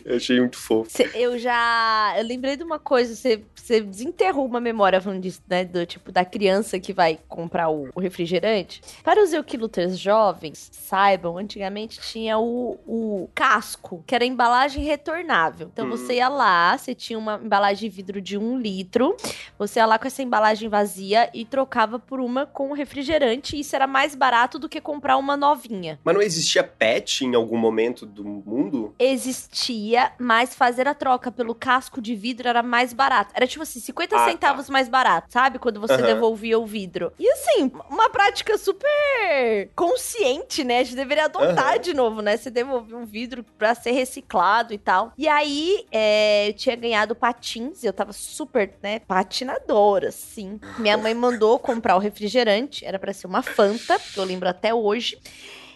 [0.04, 0.90] eu achei muito fofo.
[0.90, 2.14] Cê- eu já.
[2.18, 5.64] Eu lembrei de uma coisa, você, você desenterrou uma memória falando disso, né?
[5.64, 8.80] Do tipo, da criança que vai comprar o, o refrigerante.
[9.04, 15.70] Para os euquiluters jovens, saibam, antigamente tinha o, o casco, que era embalagem retornável.
[15.72, 15.90] Então Hum.
[15.90, 19.14] você ia lá, você tinha uma embalagem de vidro de um litro,
[19.58, 23.76] você ia lá com essa embalagem vazia e trocava por uma com refrigerante, e isso
[23.76, 26.00] era mais barato do que comprar uma novinha.
[26.02, 28.94] Mas não existia pet em algum momento do mundo?
[28.98, 33.32] existia, mas fazer a troca pelo casco de vidro era mais barato.
[33.34, 34.30] Era tipo assim, 50 Ah, tá.
[34.30, 35.58] centavos mais barato, sabe?
[35.58, 36.02] Quando você Aham.
[36.06, 37.12] devolvia o vidro.
[37.18, 40.78] E assim, uma prática super consciente, né?
[40.78, 41.78] A gente deveria adotar Aham.
[41.78, 42.36] de novo, né?
[42.36, 45.12] Você devolver um vidro pra ser reciclado e tal.
[45.18, 50.60] E aí, é, eu tinha ganhado patins, eu tava super, né, patinadora, assim.
[50.78, 54.72] Minha mãe mandou comprar o refrigerante, era pra ser uma Fanta, que eu lembro até
[54.72, 55.18] hoje.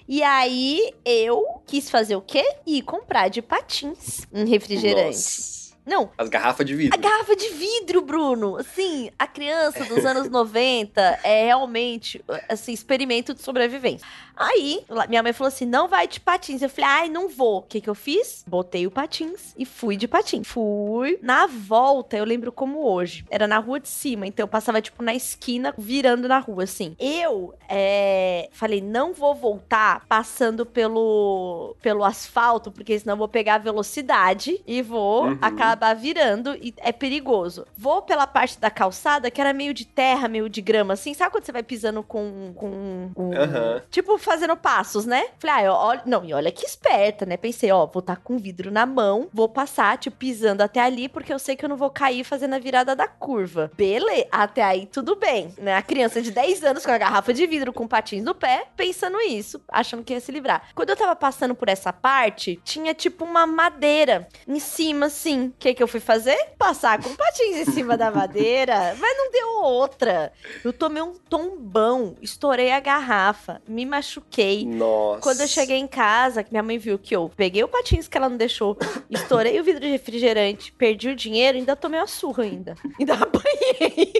[0.08, 2.44] E aí eu quis fazer o quê?
[2.66, 5.16] Ir comprar de patins um refrigerante.
[5.16, 5.65] Nossa.
[5.86, 6.98] Não, As garrafas de a vidro.
[7.00, 8.56] garrafa de vidro, Bruno.
[8.56, 14.06] Assim, a criança dos anos 90 é realmente, assim, experimento de sobrevivência.
[14.36, 16.60] Aí, minha mãe falou assim: não vai de patins.
[16.60, 17.58] Eu falei, ai, não vou.
[17.58, 18.44] O que que eu fiz?
[18.46, 20.46] Botei o patins e fui de patins.
[20.46, 21.18] Fui.
[21.22, 23.24] Na volta, eu lembro como hoje.
[23.30, 26.94] Era na rua de cima, então eu passava, tipo, na esquina, virando na rua, assim.
[26.98, 33.54] Eu, é, falei, não vou voltar passando pelo, pelo asfalto, porque senão eu vou pegar
[33.54, 35.38] a velocidade e vou Uhum.
[35.40, 37.66] acabar acabar virando e é perigoso.
[37.76, 41.12] Vou pela parte da calçada que era meio de terra, meio de grama, assim.
[41.12, 42.52] Sabe quando você vai pisando com.
[42.54, 43.82] com Aham.
[43.90, 45.26] Tipo, fazendo passos, né?
[45.38, 46.02] Falei, ah, olha.
[46.06, 47.36] Não, e olha que esperta, né?
[47.36, 51.08] Pensei, ó, vou estar com o vidro na mão, vou passar, tipo, pisando até ali,
[51.08, 53.70] porque eu sei que eu não vou cair fazendo a virada da curva.
[53.76, 55.76] Beleza, até aí tudo bem, né?
[55.76, 59.20] A criança de 10 anos com a garrafa de vidro com patins no pé, pensando
[59.20, 60.68] isso, achando que ia se livrar.
[60.74, 65.48] Quando eu tava passando por essa parte, tinha tipo uma madeira em cima, assim.
[65.48, 66.36] O que que eu fui fazer?
[66.56, 68.94] Passar com patins em cima da madeira.
[69.00, 70.32] Mas não deu outra.
[70.64, 74.64] Eu tomei um tombão, estourei a garrafa, me machuquei.
[74.64, 75.22] Nossa.
[75.22, 78.16] Quando eu cheguei em casa, que minha mãe viu que eu peguei o patins que
[78.16, 78.76] ela não deixou,
[79.10, 82.76] estourei o vidro de refrigerante, perdi o dinheiro, ainda tomei uma surra ainda.
[83.00, 84.12] Ainda apanhei.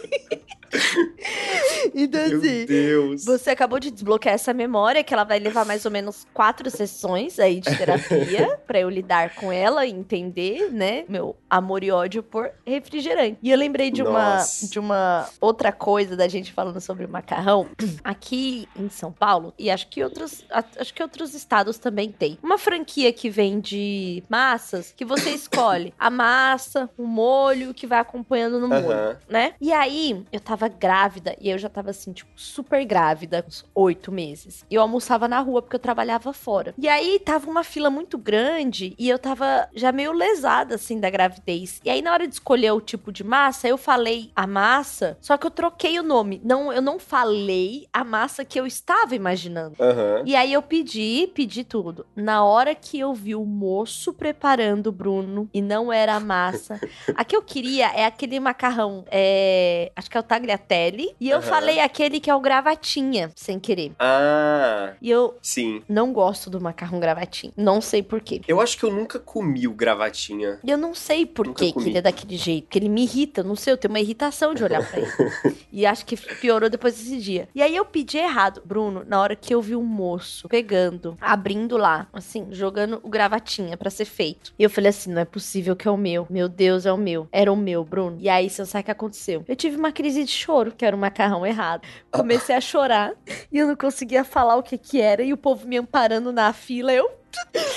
[1.94, 3.24] Então, Meu assim, Deus.
[3.24, 7.38] você acabou de desbloquear essa memória, que ela vai levar mais ou menos quatro sessões
[7.38, 12.22] aí de terapia, pra eu lidar com ela e entender, né, meu amor e ódio
[12.22, 13.38] por refrigerante.
[13.42, 14.68] E eu lembrei de uma, Nossa.
[14.68, 17.66] de uma outra coisa da gente falando sobre macarrão.
[18.04, 22.58] Aqui em São Paulo, e acho que outros, acho que outros estados também tem, uma
[22.58, 28.68] franquia que vende massas que você escolhe a massa, o molho que vai acompanhando no
[28.68, 29.16] molho Aham.
[29.28, 29.54] né?
[29.60, 34.10] E aí, eu tava grávida, e eu já tava assim, tipo, super grávida, uns oito
[34.10, 34.64] meses.
[34.70, 36.74] E eu almoçava na rua porque eu trabalhava fora.
[36.78, 41.10] E aí, tava uma fila muito grande, e eu tava já meio lesada, assim, da
[41.10, 41.78] gravidez.
[41.84, 45.36] E aí, na hora de escolher o tipo de massa, eu falei a massa, só
[45.36, 46.40] que eu troquei o nome.
[46.42, 49.76] Não, eu não falei a massa que eu estava imaginando.
[49.78, 50.22] Aham.
[50.24, 52.06] E aí eu pedi, pedi tudo.
[52.16, 56.80] Na hora que eu vi o moço preparando o Bruno e não era a massa.
[57.14, 61.14] a que eu queria é aquele macarrão, é, acho que é o tagliatelle.
[61.20, 61.46] E eu Aham.
[61.46, 63.92] falei aquele que é o gravatinha, sem querer.
[63.98, 65.82] Ah, E eu sim.
[65.88, 67.52] não gosto do macarrão gravatinha.
[67.56, 68.40] Não sei por quê.
[68.48, 70.58] Eu acho que eu nunca comi o gravatinha.
[70.64, 72.64] E eu não sei por que que ele é daquele jeito.
[72.64, 75.56] Porque ele me irrita, não sei, eu tenho uma irritação de olhar pra ele.
[75.72, 77.48] e acho que piorou depois desse dia.
[77.54, 81.76] E aí eu pedi errado, Bruno, na hora que eu vi o moço pegando, abrindo
[81.76, 84.52] lá, assim, jogando o gravatinha pra ser feito.
[84.58, 86.26] E eu falei assim: não é possível que é o meu.
[86.28, 87.28] Meu Deus, é o meu.
[87.32, 88.16] Era o meu, Bruno.
[88.20, 89.44] E aí, você sabe o que aconteceu?
[89.46, 91.86] Eu tive uma crise de choro, que era o macarrão errado.
[92.10, 93.12] Comecei a chorar
[93.50, 95.22] e eu não conseguia falar o que que era.
[95.22, 97.10] E o povo me amparando na fila, eu.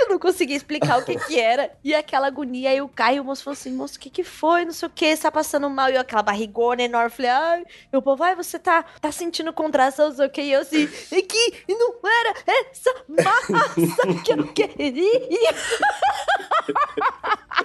[0.00, 1.70] Eu não conseguia explicar o que que era.
[1.82, 4.22] E aquela agonia, aí o Caio e o moço falou assim, moço, o que que
[4.22, 4.64] foi?
[4.64, 5.90] Não sei o que, você tá passando mal.
[5.90, 9.52] E eu, aquela barrigona enorme, falei, ai, e o povo, ai, você tá, tá sentindo
[9.52, 10.42] contração, não sei o que.
[10.42, 15.54] E eu assim, é que não era essa massa que eu queria.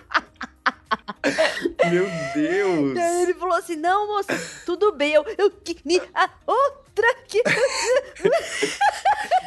[1.89, 2.97] Meu Deus.
[2.97, 4.29] Ele falou assim, não, moço,
[4.65, 6.29] tudo bem, eu, eu queria a
[6.91, 7.41] outra que...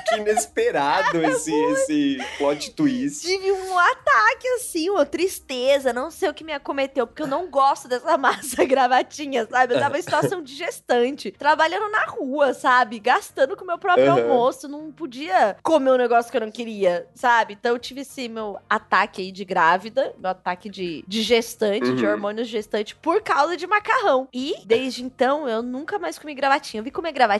[0.06, 3.22] Que inesperado esse, esse plot twist.
[3.26, 7.48] Tive um ataque, assim, uma tristeza, não sei o que me acometeu, porque eu não
[7.48, 9.74] gosto dessa massa gravatinha, sabe?
[9.74, 12.98] Eu tava em situação de gestante, trabalhando na rua, sabe?
[12.98, 14.20] Gastando com o meu próprio Aham.
[14.20, 17.54] almoço, não podia comer um negócio que eu não queria, sabe?
[17.54, 22.04] Então eu tive esse meu ataque aí de grávida, meu ataque de, de gestante, de
[22.04, 22.12] Uhum.
[22.12, 24.28] hormônios gestante, por causa de macarrão.
[24.34, 26.80] E desde então eu nunca mais comi gravatinha.
[26.80, 27.33] Eu vi comer gravatinha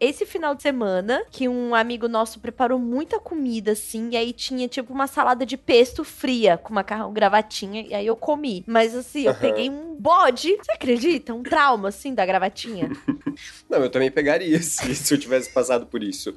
[0.00, 4.68] esse final de semana, que um amigo nosso preparou muita comida, assim, e aí tinha
[4.68, 8.64] tipo uma salada de pesto fria com macarrão gravatinha, e aí eu comi.
[8.66, 9.40] Mas assim, eu Aham.
[9.40, 11.34] peguei um bode, você acredita?
[11.34, 12.90] Um trauma, assim, da gravatinha.
[13.68, 16.34] Não, eu também pegaria se, se eu tivesse passado por isso.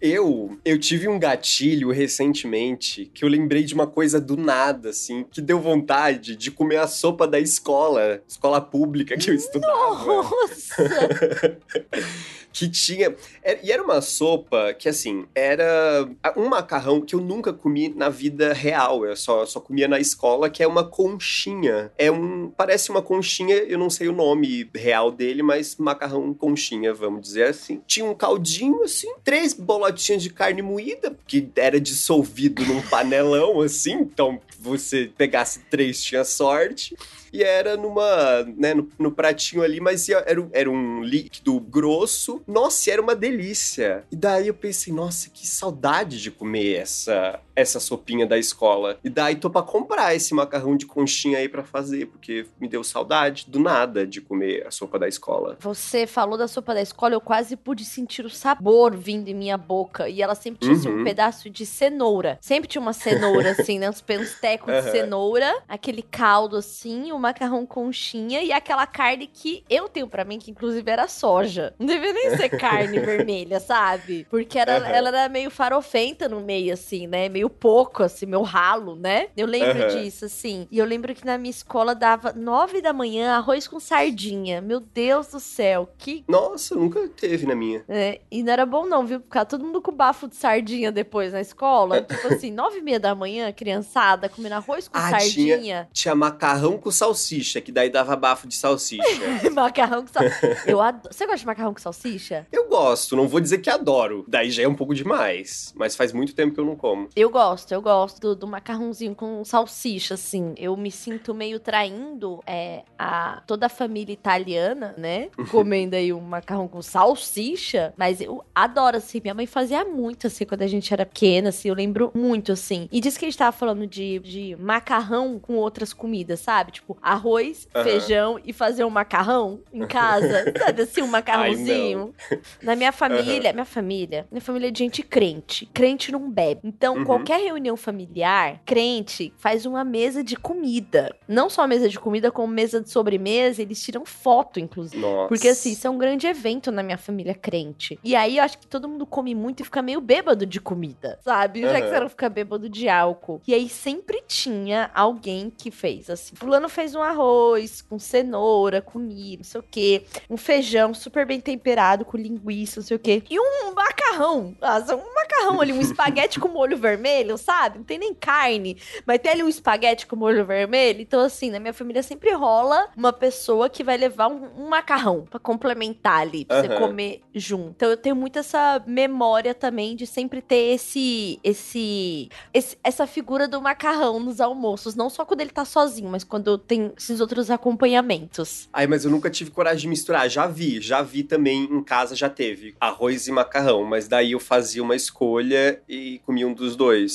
[0.00, 5.24] Eu, eu tive um gatilho recentemente que eu lembrei de uma coisa do nada, assim,
[5.24, 10.04] que deu vontade de comer a sopa da escola, escola pública que eu estudava.
[10.04, 10.76] Nossa!
[12.56, 13.14] que tinha.
[13.62, 18.54] E era uma sopa que, assim, era um macarrão que eu nunca comi na vida
[18.54, 19.04] real.
[19.04, 21.92] Eu só, só comia na escola, que é uma conchinha.
[21.98, 22.50] É um.
[22.56, 27.48] Parece uma conchinha, eu não sei o nome real dele, mas macarrão conchinha, vamos dizer
[27.48, 27.82] assim.
[27.86, 33.92] Tinha um caldinho, assim, três bolotinhas de carne moída, que era dissolvido num panelão, assim.
[33.92, 36.96] Então, você pegasse três, tinha sorte.
[37.36, 42.40] E era numa, né, no, no pratinho ali, mas ia- era, era um líquido grosso.
[42.46, 44.04] Nossa, era uma delícia.
[44.10, 48.98] E daí eu pensei, nossa, que saudade de comer essa, essa sopinha da escola.
[49.02, 52.84] E daí tô pra comprar esse macarrão de conchinha aí pra fazer, porque me deu
[52.84, 55.56] saudade do nada de comer a sopa da escola.
[55.60, 59.56] Você falou da sopa da escola, eu quase pude sentir o sabor vindo em minha
[59.56, 60.08] boca.
[60.08, 61.04] E ela sempre tinha assim, um Uhum.
[61.04, 62.38] pedaço de cenoura.
[62.42, 63.88] Sempre tinha uma cenoura, assim, né?
[63.88, 69.64] Uns uns tecos de cenoura, aquele caldo, assim, o macarrão conchinha e aquela carne que
[69.70, 71.74] eu tenho pra mim, que inclusive era soja.
[71.78, 74.26] Não devia nem ser carne vermelha, sabe?
[74.28, 74.86] Porque era, Aham.
[74.88, 77.28] ela era meio farofenta no meio, assim, né?
[77.28, 79.28] Meio meio pouco, assim, meu ralo, né?
[79.36, 80.02] Eu lembro Aham.
[80.02, 80.66] disso, assim.
[80.70, 84.60] E eu lembro que na minha escola dava nove da manhã arroz com sardinha.
[84.60, 86.24] Meu Deus do céu, que.
[86.28, 87.84] Nossa, nunca teve na minha.
[87.88, 89.20] É, e não era bom, não, viu?
[89.20, 92.02] Ficar todo mundo com bafo de sardinha depois na escola.
[92.08, 95.88] tipo assim, nove e meia da manhã, criançada, comendo arroz com Ah, sardinha.
[95.92, 99.02] Tinha macarrão com salsicha, que daí dava bafo de salsicha.
[99.54, 100.62] macarrão com salsicha.
[100.66, 101.14] Eu adoro.
[101.14, 102.46] Você gosta de macarrão com salsicha?
[102.52, 104.24] eu gosto, não vou dizer que adoro.
[104.26, 105.72] Daí já é um pouco demais.
[105.76, 107.08] Mas faz muito tempo que eu não como.
[107.14, 110.54] Eu gosto, eu gosto do, do macarrãozinho com salsicha, assim.
[110.56, 115.28] Eu me sinto meio traindo é, a toda a família italiana, né?
[115.50, 117.92] Comendo aí um macarrão com salsicha.
[117.94, 119.20] Mas eu adoro, assim.
[119.22, 121.68] Minha mãe fazia muito, assim, quando a gente era pequena, assim.
[121.68, 122.88] Eu lembro muito, assim.
[122.90, 126.72] E diz que a gente tava falando de, de macarrão com outras comidas, sabe?
[126.72, 130.42] Tipo, arroz, feijão e fazer um macarrão em casa.
[130.58, 132.14] sabe assim, um macarrãozinho?
[132.62, 135.66] Na minha família, minha família, minha família é de gente crente.
[135.74, 136.60] Crente não bebe.
[136.64, 137.04] Então, Uhum.
[137.04, 141.12] qualquer reunião familiar, crente faz uma mesa de comida.
[141.26, 143.60] Não só mesa de comida, como mesa de sobremesa.
[143.60, 145.02] Eles tiram foto, inclusive.
[145.02, 145.28] Nossa.
[145.28, 147.98] Porque assim, isso é um grande evento na minha família crente.
[148.04, 151.18] E aí eu acho que todo mundo come muito e fica meio bêbado de comida,
[151.24, 151.62] sabe?
[151.62, 151.88] Já que Aham.
[151.88, 153.40] você não fica bêbado de álcool.
[153.46, 156.36] E aí sempre tinha alguém que fez assim.
[156.36, 160.04] Fulano fez um arroz com cenoura, com milho, não sei o quê.
[160.28, 163.22] Um feijão super bem temperado com linguiça, não sei o quê.
[163.30, 164.54] E um macarrão.
[164.60, 167.78] Nossa, um macarrão ali, um espaguete com molho vermelho, sabe?
[167.78, 171.00] Não tem nem carne, mas tem ali um espaguete com molho vermelho.
[171.00, 175.24] Então, assim, na minha família sempre rola uma pessoa que vai levar um, um macarrão
[175.28, 176.78] pra complementar ali, pra você Aham.
[176.78, 177.70] comer junto.
[177.76, 183.46] Então, eu tenho muito essa memória também de sempre ter esse, esse, esse- essa figura
[183.48, 184.94] do macarrão nos almoços.
[184.94, 188.68] Não só quando ele tá sozinho, mas quando tem esses outros acompanhamentos.
[188.72, 190.28] Ai, mas eu nunca tive coragem de misturar.
[190.28, 193.84] Já vi, já vi também em casa, já teve arroz e macarrão.
[193.84, 197.05] Mas daí eu fazia uma escolha e comia um dos dois.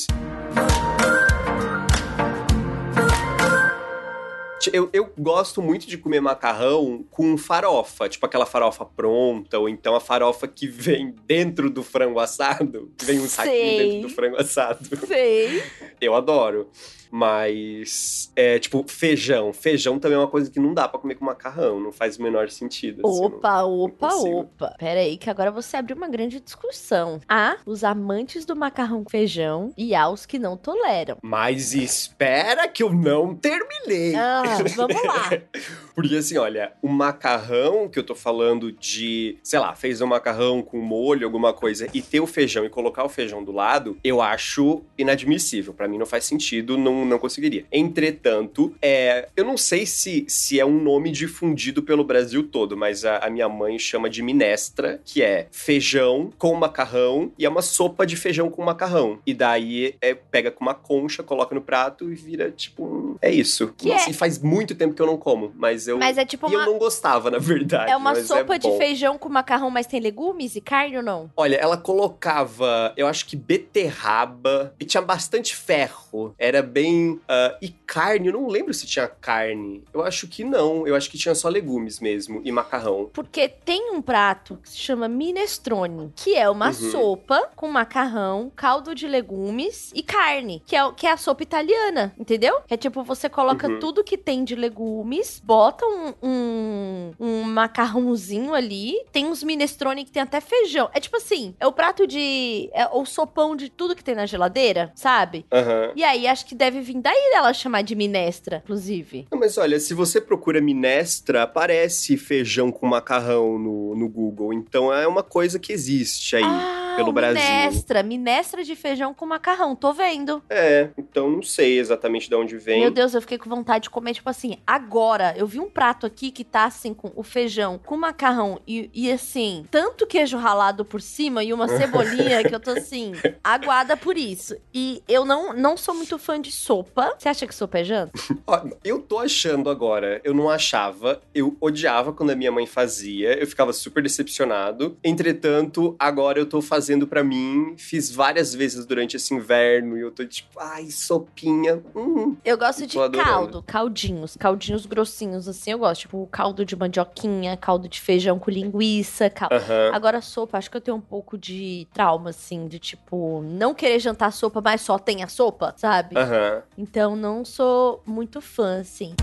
[4.71, 9.95] Eu, eu gosto muito de comer macarrão com farofa, tipo aquela farofa pronta, ou então
[9.95, 13.77] a farofa que vem dentro do frango assado, que vem um saquinho Sei.
[13.77, 14.97] dentro do frango assado.
[15.07, 15.63] Sei.
[15.99, 16.69] Eu adoro.
[17.11, 19.51] Mas, é tipo, feijão.
[19.53, 22.23] Feijão também é uma coisa que não dá pra comer com macarrão, não faz o
[22.23, 23.01] menor sentido.
[23.05, 24.39] assim, Opa, opa, consigo.
[24.39, 24.75] opa.
[24.79, 27.19] Pera aí, que agora você abriu uma grande discussão.
[27.27, 31.17] Há os amantes do macarrão com feijão e há os que não toleram.
[31.21, 34.15] Mas espera que eu não terminei.
[34.15, 34.43] Ah,
[34.75, 35.29] vamos lá.
[35.93, 40.61] Porque assim, olha, o macarrão que eu tô falando de, sei lá, fez um macarrão
[40.61, 44.21] com molho, alguma coisa, e ter o feijão e colocar o feijão do lado, eu
[44.21, 45.73] acho inadmissível.
[45.73, 47.65] Pra mim não faz sentido, não, não conseguiria.
[47.71, 53.05] Entretanto, é, eu não sei se, se é um nome difundido pelo Brasil todo, mas
[53.05, 57.61] a, a minha mãe chama de minestra, que é feijão com macarrão, e é uma
[57.61, 59.19] sopa de feijão com macarrão.
[59.25, 63.15] E daí é, pega com uma concha, coloca no prato e vira tipo um...
[63.21, 63.73] É isso.
[63.77, 65.97] Que Nossa, é- e faz muito tempo que eu não como, mas eu...
[65.97, 66.65] Mas é tipo E eu uma.
[66.65, 67.91] não gostava, na verdade.
[67.91, 68.77] É uma mas sopa de bom.
[68.77, 71.29] feijão com macarrão, mas tem legumes e carne ou não?
[71.35, 76.33] Olha, ela colocava, eu acho que beterraba e tinha bastante ferro.
[76.37, 76.90] Era bem.
[77.27, 79.83] Ah, e carne, eu não lembro se tinha carne.
[79.93, 80.87] Eu acho que não.
[80.87, 83.09] Eu acho que tinha só legumes mesmo e macarrão.
[83.13, 86.73] Porque tem um prato que se chama minestrone, que é uma Uhum.
[86.73, 92.13] sopa com macarrão, caldo de legumes e carne, que é, que é a sopa italiana,
[92.17, 92.61] entendeu?
[92.67, 93.79] Que é tipo, você coloca Uhum.
[93.79, 100.11] tudo que tem de legumes, bota um, um, um macarrãozinho ali, tem uns minestrone que
[100.11, 100.89] tem até feijão.
[100.93, 102.69] É tipo assim, é o prato de...
[102.73, 105.45] é o sopão de tudo que tem na geladeira, sabe?
[105.51, 105.91] Aham.
[105.95, 109.27] E aí, acho que deve vir daí dela chamar de minestra, inclusive.
[109.31, 114.53] Não, Mas olha, se você procura minestra, aparece feijão com macarrão no, no Google.
[114.53, 116.43] Então é uma coisa que existe aí.
[116.43, 117.41] ah, pelo Brasil.
[117.41, 118.03] minestra.
[118.03, 119.75] Minestra de feijão com macarrão.
[119.75, 120.43] Tô vendo.
[120.49, 122.81] É, então não sei exatamente de onde vem.
[122.81, 125.33] Meu Deus, eu fiquei com vontade de comer, tipo assim, agora.
[125.37, 129.11] Eu vi um prato aqui que tá assim, com o feijão, com macarrão e, e
[129.11, 133.13] assim, tanto queijo ralado por cima e uma cebolinha que eu tô assim,
[133.43, 134.55] aguada por isso.
[134.73, 137.13] E eu não, não sou muito fã de sopa.
[137.17, 138.13] Você acha que sopa é janta?
[138.47, 143.37] Ó, eu tô achando agora, eu não achava, eu odiava quando a minha mãe fazia,
[143.37, 144.97] eu ficava super decepcionado.
[145.03, 150.11] Entretanto, agora eu tô fazendo pra mim, fiz várias vezes durante esse inverno e eu
[150.11, 151.83] tô tipo, ai, sopinha.
[151.93, 152.37] Hum.
[152.45, 153.29] Eu gosto de adorando.
[153.29, 156.01] caldo, caldinhos, caldinhos grossinhos, assim, eu gosto.
[156.01, 159.55] Tipo, caldo de mandioquinha, caldo de feijão com linguiça, caldo.
[159.55, 159.91] Aham.
[159.93, 163.99] Agora, sopa, acho que eu tenho um pouco de trauma, assim, de tipo, não querer
[163.99, 166.15] jantar sopa, mas só tem a sopa, sabe?
[166.51, 166.63] Aham.
[166.77, 169.13] Então, não sou muito fã, assim.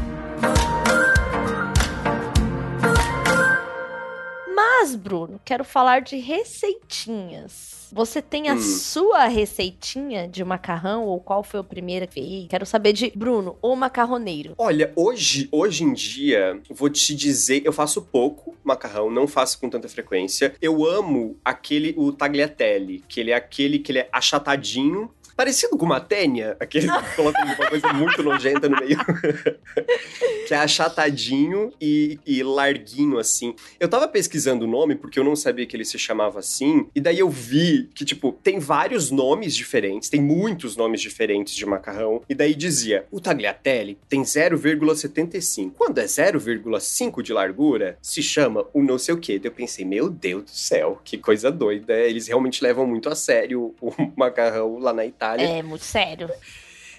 [4.55, 7.77] Mas, Bruno, quero falar de receitinhas.
[7.91, 8.61] Você tem a Hum.
[8.61, 12.47] sua receitinha de macarrão ou qual foi a primeira que fez?
[12.49, 14.55] Quero saber de Bruno, o macarroneiro.
[14.59, 19.71] Olha, hoje, hoje em dia, vou te dizer, eu faço pouco macarrão, não faço com
[19.71, 20.55] tanta frequência.
[20.61, 25.87] Eu amo aquele, o tagliatelle, que ele é aquele que ele é achatadinho, parecido com
[25.87, 28.99] uma tênia, aquele que coloca uma coisa muito nojenta no meio.
[30.49, 33.55] que é achatadinho e, e larguinho, assim.
[33.79, 37.01] Eu tava pesquisando o nome, porque eu não sabia que ele se chamava assim, e
[37.01, 42.21] daí eu vi que, tipo, tem vários nomes diferentes, tem muitos nomes diferentes de macarrão,
[42.29, 45.73] e daí dizia, o tagliatelle tem 0,75.
[45.77, 49.39] Quando é 0,5 de largura, se chama o não sei o quê.
[49.39, 51.93] Daí eu pensei, meu Deus do céu, que coisa doida.
[51.95, 55.28] Eles realmente levam muito a sério o macarrão lá na Itália.
[55.37, 56.31] É, muito sério.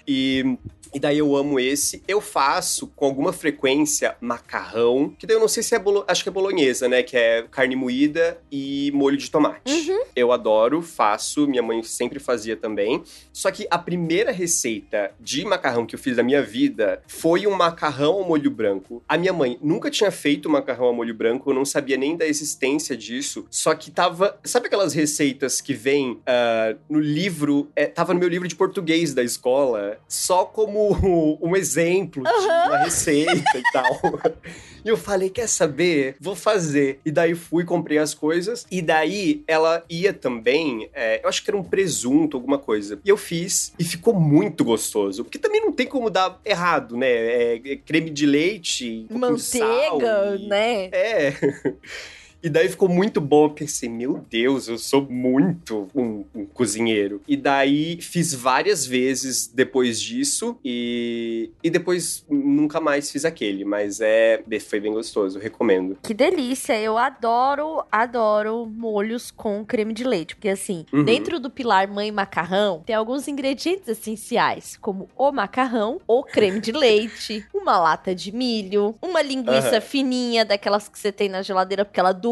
[0.06, 0.56] E,
[0.92, 2.02] e daí eu amo esse.
[2.06, 6.22] Eu faço com alguma frequência macarrão, que daí eu não sei se é bolo, acho
[6.22, 7.02] que é bolonhesa, né?
[7.02, 9.70] Que é carne moída e molho de tomate.
[9.70, 10.00] Uhum.
[10.14, 13.02] Eu adoro, faço, minha mãe sempre fazia também.
[13.32, 17.54] Só que a primeira receita de macarrão que eu fiz na minha vida foi um
[17.54, 19.02] macarrão ao molho branco.
[19.08, 22.26] A minha mãe nunca tinha feito macarrão ao molho branco, eu não sabia nem da
[22.26, 23.46] existência disso.
[23.50, 24.38] Só que tava.
[24.44, 27.70] Sabe aquelas receitas que vem ah, no livro?
[27.74, 32.78] é, tava no meu livro de português da escola, só como um exemplo de uma
[32.78, 34.00] receita e tal.
[34.84, 36.16] E eu falei, quer saber?
[36.18, 37.00] Vou fazer.
[37.04, 38.66] E daí fui, comprei as coisas.
[38.70, 42.98] E daí ela ia também, é, eu acho que era um presunto, alguma coisa.
[43.04, 45.24] E eu fiz e ficou muito gostoso.
[45.24, 47.10] Porque também não tem como dar errado, né?
[47.10, 50.84] É, é creme de leite, com Manteiga, sal e- né?
[50.92, 51.34] É.
[52.42, 53.44] E daí ficou muito bom.
[53.46, 57.20] Eu pensei, meu Deus, eu sou muito um, um cozinheiro.
[57.28, 60.56] E daí fiz várias vezes depois disso.
[60.64, 63.64] E, e depois nunca mais fiz aquele.
[63.64, 65.98] Mas é foi bem gostoso, recomendo.
[66.02, 66.78] Que delícia!
[66.80, 70.34] Eu adoro, adoro molhos com creme de leite.
[70.36, 71.04] Porque, assim, Uhum.
[71.04, 76.72] dentro do pilar mãe macarrão, tem alguns ingredientes essenciais, como o macarrão, o creme de
[76.72, 79.80] leite, uma lata de milho, uma linguiça Aham.
[79.80, 82.29] fininha, daquelas que você tem na geladeira porque ela dura.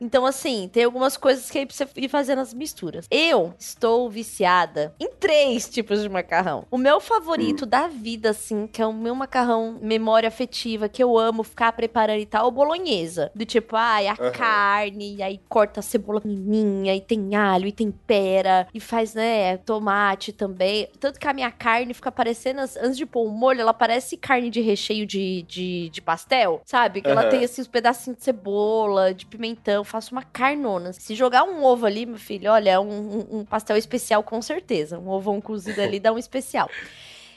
[0.00, 3.06] Então, assim, tem algumas coisas que aí pra você ir fazendo as misturas.
[3.10, 6.66] Eu estou viciada em três tipos de macarrão.
[6.70, 11.18] O meu favorito da vida, assim, que é o meu macarrão memória afetiva, que eu
[11.18, 13.30] amo ficar preparando e tal, é o bolonhesa.
[13.34, 14.30] Do tipo, ai, a Aham.
[14.32, 19.56] carne, e aí corta a cebola pequenininha, e tem alho, e tempera, e faz, né,
[19.58, 20.88] tomate também.
[21.00, 24.50] Tanto que a minha carne fica parecendo, antes de pôr o molho, ela parece carne
[24.50, 27.00] de recheio de, de, de pastel, sabe?
[27.02, 27.30] Que ela Aham.
[27.30, 30.92] tem, assim, os pedacinhos de cebola, de pimentão, faço uma carnona.
[30.92, 34.40] Se jogar um ovo ali, meu filho, olha, é um, um- um pastel especial com
[34.40, 34.98] certeza.
[34.98, 36.68] Um ovão cozido ali dá um especial.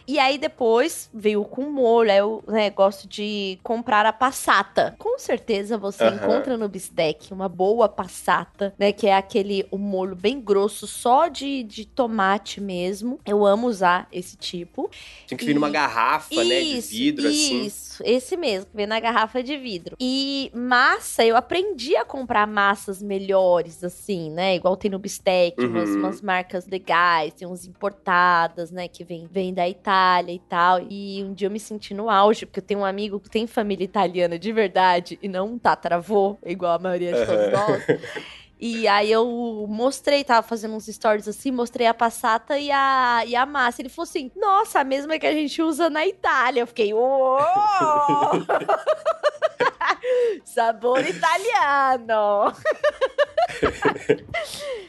[0.08, 4.96] E aí depois veio com molho, aí eu né, gosto de comprar a passata.
[5.00, 6.16] Com certeza você Aham.
[6.16, 8.92] encontra no bistec uma boa passata, né?
[8.92, 13.20] Que é aquele o molho bem grosso, só de, de tomate mesmo.
[13.26, 14.90] Eu amo usar esse tipo.
[15.28, 16.62] Tem que vir numa garrafa, né?
[16.62, 17.64] De vidro, assim.
[17.66, 19.96] Isso, esse mesmo, que vem na garrafa de vidro.
[20.00, 24.56] E massa, eu aprendi a comprar massas melhores, assim, né?
[24.56, 25.72] Igual tem no Bistec, Uhum.
[25.72, 28.88] umas, umas marcas legais, tem uns importadas, né?
[28.88, 29.95] Que vem, vem da Itália
[30.32, 30.82] e tal.
[30.90, 33.48] E um dia eu me senti no auge, porque eu tenho um amigo que tem
[33.48, 37.84] família italiana de verdade e não um tataravô, igual a maioria de todos nós.
[38.60, 43.36] E aí eu mostrei, tava fazendo uns stories assim, mostrei a passata e a, e
[43.36, 43.82] a massa.
[43.82, 46.62] Ele falou assim, nossa, a mesma que a gente usa na Itália.
[46.62, 47.38] Eu fiquei, uou!
[50.46, 52.54] Sabor italiano!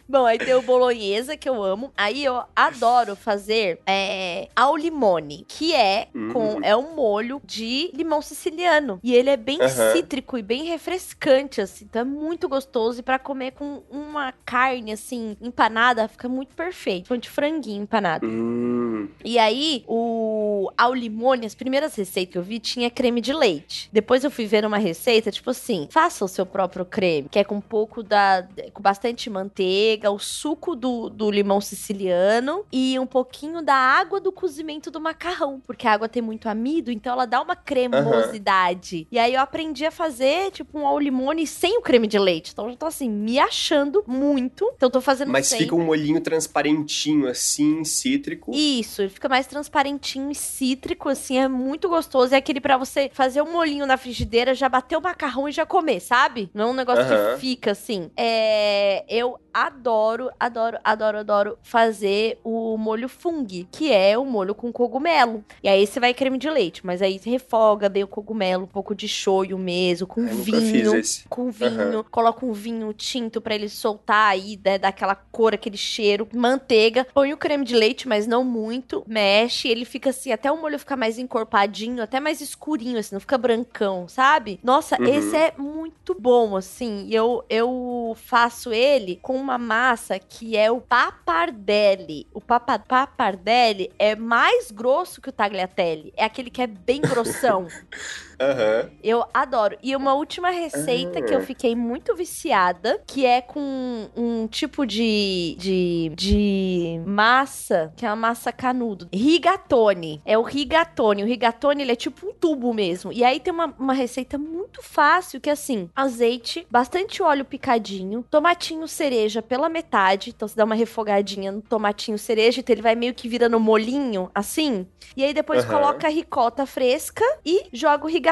[0.09, 1.93] Bom, aí tem o bolonhesa, que eu amo.
[1.97, 6.61] Aí eu adoro fazer é, ao limone, que é com Hum.
[6.62, 9.01] é um molho de limão siciliano.
[9.03, 9.93] E ele é bem Aham.
[9.93, 11.85] cítrico e bem refrescante, assim.
[11.87, 13.01] Então é muito gostoso.
[13.01, 17.04] E pra comer com uma carne, assim, empanada, fica muito perfeito.
[17.04, 18.26] Tipo de franguinho empanado.
[18.26, 19.09] Hum.
[19.24, 23.88] E aí, o ao limone, as primeiras receitas que eu vi tinha creme de leite.
[23.92, 27.44] Depois eu fui ver uma receita, tipo assim, faça o seu próprio creme, que é
[27.44, 28.46] com um pouco da.
[28.72, 34.30] com bastante manteiga, o suco do, do limão siciliano e um pouquinho da água do
[34.30, 35.61] cozimento do macarrão.
[35.66, 39.07] Porque a água tem muito amido, então ela dá uma cremosidade.
[39.11, 42.52] E aí eu aprendi a fazer, tipo, um ao limone sem o creme de leite.
[42.52, 44.70] Então eu já tô assim, me achando muito.
[44.76, 45.64] Então tô fazendo Mas sempre.
[45.64, 48.53] fica um molhinho transparentinho, assim, cítrico.
[48.55, 52.34] Isso, ele fica mais transparentinho e cítrico, assim, é muito gostoso.
[52.34, 55.64] É aquele pra você fazer um molhinho na frigideira, já bater o macarrão e já
[55.66, 56.51] comer, sabe?
[56.55, 57.34] Não é um negócio Aham.
[57.34, 58.11] que fica assim.
[58.16, 64.70] É, eu adoro, adoro, adoro, adoro fazer o molho fungo, que é o molho com
[64.72, 65.42] cogumelo.
[65.62, 68.68] E aí você vai creme de leite, mas aí você refoga bem o cogumelo, um
[68.68, 70.61] pouco de shoyu mesmo, com Eu vinho.
[70.61, 71.28] fiz esse.
[71.28, 75.76] Com vinho, coloca um vinho tinto pra ele soltar aí, né, dar aquela cor, aquele
[75.76, 80.51] cheiro, manteiga, põe o creme de leite, mas não muito, mexe, ele fica assim, até
[80.51, 84.59] o molho ficar mais encorpadinho, até mais escurinho, assim, não fica brancão, sabe?
[84.62, 85.07] Nossa, Uhum.
[85.09, 90.70] esse é muito bom, assim, e eu, eu faço ele com uma massa que é
[90.70, 92.26] o papardelli.
[92.32, 97.66] O papa, papardelli é mais grosso que o tagliatelle, é aquele que é bem grossão.
[98.41, 98.91] Aham.
[99.03, 99.76] Eu adoro.
[99.82, 105.57] E uma última receita que eu fiquei muito viciada, que é com um tipo de,
[105.59, 109.09] de, de massa, que é uma massa canudo.
[109.12, 110.20] Rigatone.
[110.24, 111.22] É o rigatone.
[111.22, 113.12] O rigatone, ele é tipo um tubo mesmo.
[113.12, 118.24] E aí tem uma, uma receita muito fácil, que é assim, azeite, bastante óleo picadinho,
[118.30, 120.30] tomatinho cereja pela metade.
[120.30, 124.30] Então você dá uma refogadinha no tomatinho cereja, então ele vai meio que virando molinho,
[124.34, 124.87] assim.
[125.16, 125.72] E aí depois Aham.
[125.72, 128.26] coloca a ricota fresca e joga o rigatone.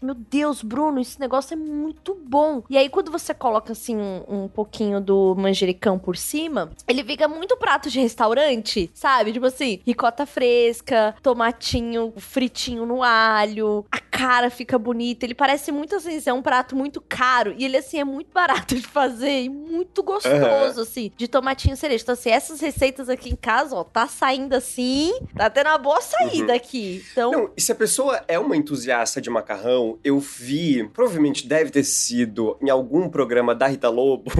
[0.00, 2.62] Meu Deus, Bruno, esse negócio é muito bom.
[2.68, 7.26] E aí quando você coloca assim um, um pouquinho do manjericão por cima, ele fica
[7.26, 9.32] muito prato de restaurante, sabe?
[9.32, 15.24] Tipo assim, ricota fresca, tomatinho fritinho no alho, a cara fica bonita.
[15.24, 18.74] Ele parece muito assim, é um prato muito caro e ele assim é muito barato
[18.74, 22.02] de fazer e muito gostoso assim, de tomatinho cereja.
[22.02, 26.00] Então assim, essas receitas aqui em casa, ó, tá saindo assim, tá tendo uma boa
[26.00, 27.04] saída aqui.
[27.12, 31.70] Então, Não, e se a pessoa é uma entusiasta de macarrão, eu vi, provavelmente deve
[31.70, 34.30] ter sido em algum programa da Rita Lobo,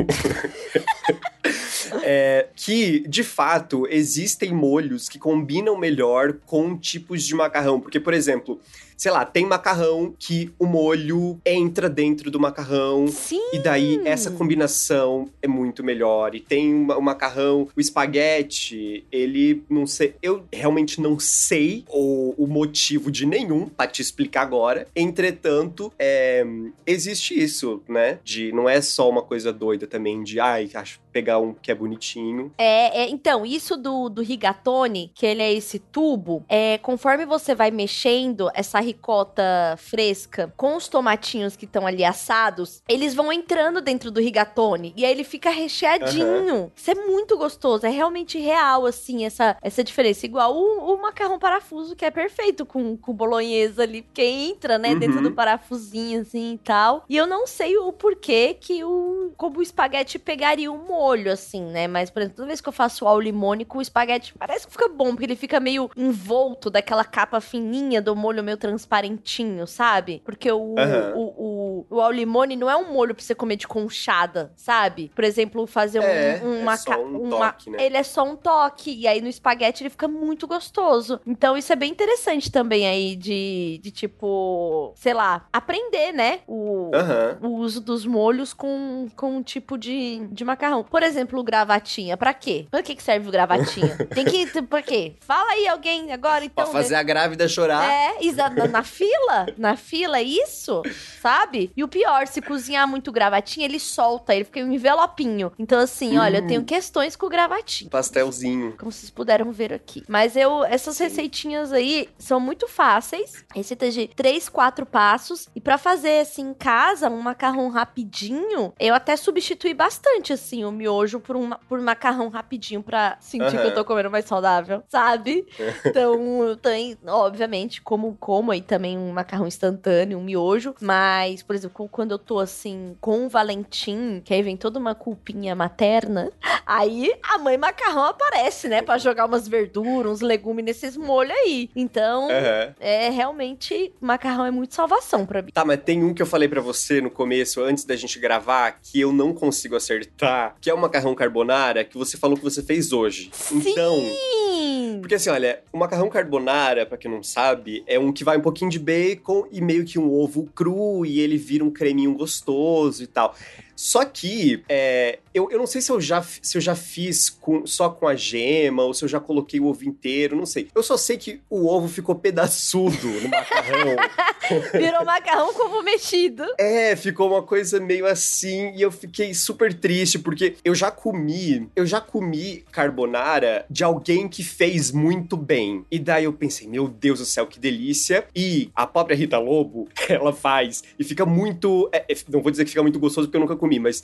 [2.02, 7.80] é, que, de fato, existem molhos que combinam melhor com tipos de macarrão.
[7.80, 8.60] Porque, por exemplo,
[9.02, 13.08] sei lá, tem macarrão que o molho entra dentro do macarrão.
[13.08, 13.42] sim.
[13.52, 16.36] E daí essa combinação é muito melhor.
[16.36, 20.14] E tem o macarrão, o espaguete, ele não sei.
[20.22, 24.86] Eu realmente não sei o, o motivo de nenhum pra te explicar agora.
[24.94, 26.46] Entretanto, é,
[26.86, 28.20] existe isso, né?
[28.22, 31.74] De não é só uma coisa doida também de ai, acho pegar um que é
[31.74, 32.50] bonitinho.
[32.56, 37.54] É, é, então, isso do, do rigatone, que ele é esse tubo, é conforme você
[37.54, 39.42] vai mexendo essa ricota
[39.78, 45.04] fresca com os tomatinhos que estão ali assados, eles vão entrando dentro do rigatone e
[45.04, 46.70] aí ele fica recheadinho.
[46.74, 50.26] Isso é muito gostoso, é realmente real, assim, essa, essa diferença.
[50.26, 54.94] Igual o, o macarrão parafuso, que é perfeito com, com bolonhesa ali, porque entra, né,
[54.94, 55.22] dentro Uhum.
[55.24, 57.04] do parafusinho, assim, e tal.
[57.08, 61.62] E eu não sei o porquê que o, como o espaguete pegaria o molho, assim,
[61.62, 61.86] né?
[61.86, 64.72] Mas, por exemplo, toda vez que eu faço ao limone com o espaguete, parece que
[64.72, 70.22] fica bom, porque ele fica meio envolto daquela capa fininha do molho meio transparentinho, sabe?
[70.24, 71.12] Porque o, Aham.
[71.14, 75.10] o, o, o ao limone não é um molho pra você comer de conchada, sabe?
[75.14, 77.78] Por exemplo, fazer um, É, é maca- só um uma- toque, né?
[77.84, 78.92] Ele é só um toque.
[78.98, 81.20] E aí no espaguete ele fica muito gostoso.
[81.26, 86.40] Então isso é bem interessante também aí de, de tipo, sei lá, aprender, né?
[86.46, 87.38] O, Aham.
[87.42, 90.82] o uso dos molhos com, com um tipo de, de macarrão.
[90.84, 92.16] Por exemplo, o gravatinha.
[92.16, 92.66] Pra quê?
[92.70, 93.96] Pra que, que serve o gravatinha?
[94.14, 94.42] Tem que.
[94.62, 95.14] Pra quê?
[95.20, 96.64] Fala aí alguém agora, então.
[96.64, 97.84] Pra fazer a grávida chorar.
[97.90, 100.82] É, exa- na, na fila, na fila, é isso,
[101.20, 101.72] sabe?
[101.76, 105.52] E o pior, se cozinhar muito gravatinha, ele solta, ele fica um envelopinho.
[105.58, 106.46] Então, assim, olha, eu Hum.
[106.46, 107.90] tenho questões com o gravatinho.
[107.90, 108.76] Pastelzinho.
[108.78, 110.04] Como vocês puderam ver aqui.
[110.08, 111.04] Mas eu, essas Sim.
[111.04, 113.44] receitinhas aí são muito fáceis.
[113.54, 115.48] Receitas de três, quatro passos.
[115.54, 120.70] E pra fazer, assim, em casa, um macarrão rapidinho, eu até substituí bastante, assim, o
[120.72, 125.46] miojo por um, por macarrão rapidinho pra sentir que eu tô comendo mais saudável, sabe?
[125.86, 130.74] Então, eu tenho, obviamente, como como aí também um macarrão instantâneo, um miojo.
[130.80, 134.94] Mas, por exemplo, quando eu tô assim, com o Valentim, que aí vem toda uma
[134.94, 136.30] culpinha materna,
[136.66, 138.82] aí a mãe macarrão aparece, né?
[138.82, 141.70] Pra jogar umas verduras, uns legumes nesses molhos aí.
[141.74, 142.74] Então, Aham.
[142.80, 145.50] é realmente, macarrão é muito salvação pra mim.
[145.52, 148.78] Tá, mas tem um que eu falei pra você no começo, antes da gente gravar,
[148.82, 152.62] que eu não consigo acertar, que é o macarrão carbonara que você falou que você
[152.62, 153.30] fez hoje.
[153.50, 154.98] Então, Sim!
[155.00, 158.50] porque assim, olha, o macarrão carbonara, pra quem não sabe, é um que vai um
[158.50, 163.04] pouquinho de bacon e meio que um ovo cru e ele vira um creminho gostoso
[163.04, 163.36] e tal.
[163.84, 167.66] Só que é, eu, eu não sei se eu já, se eu já fiz com-
[167.66, 170.68] só com a gema ou se eu já coloquei o ovo inteiro, não sei.
[170.72, 173.96] Eu só sei que o ovo ficou pedaçudo no macarrão.
[174.72, 176.44] Virou macarrão como mexido.
[176.60, 181.68] É, ficou uma coisa meio assim e eu fiquei super triste porque eu já comi,
[181.74, 185.84] eu já comi carbonara de alguém que fez muito bem.
[185.90, 188.24] E daí eu pensei, meu Deus do céu, que delícia.
[188.32, 192.62] E a própria Rita Lobo, ela faz e fica muito, é, é, não vou dizer
[192.64, 194.02] que fica muito gostoso porque eu nunca comi mas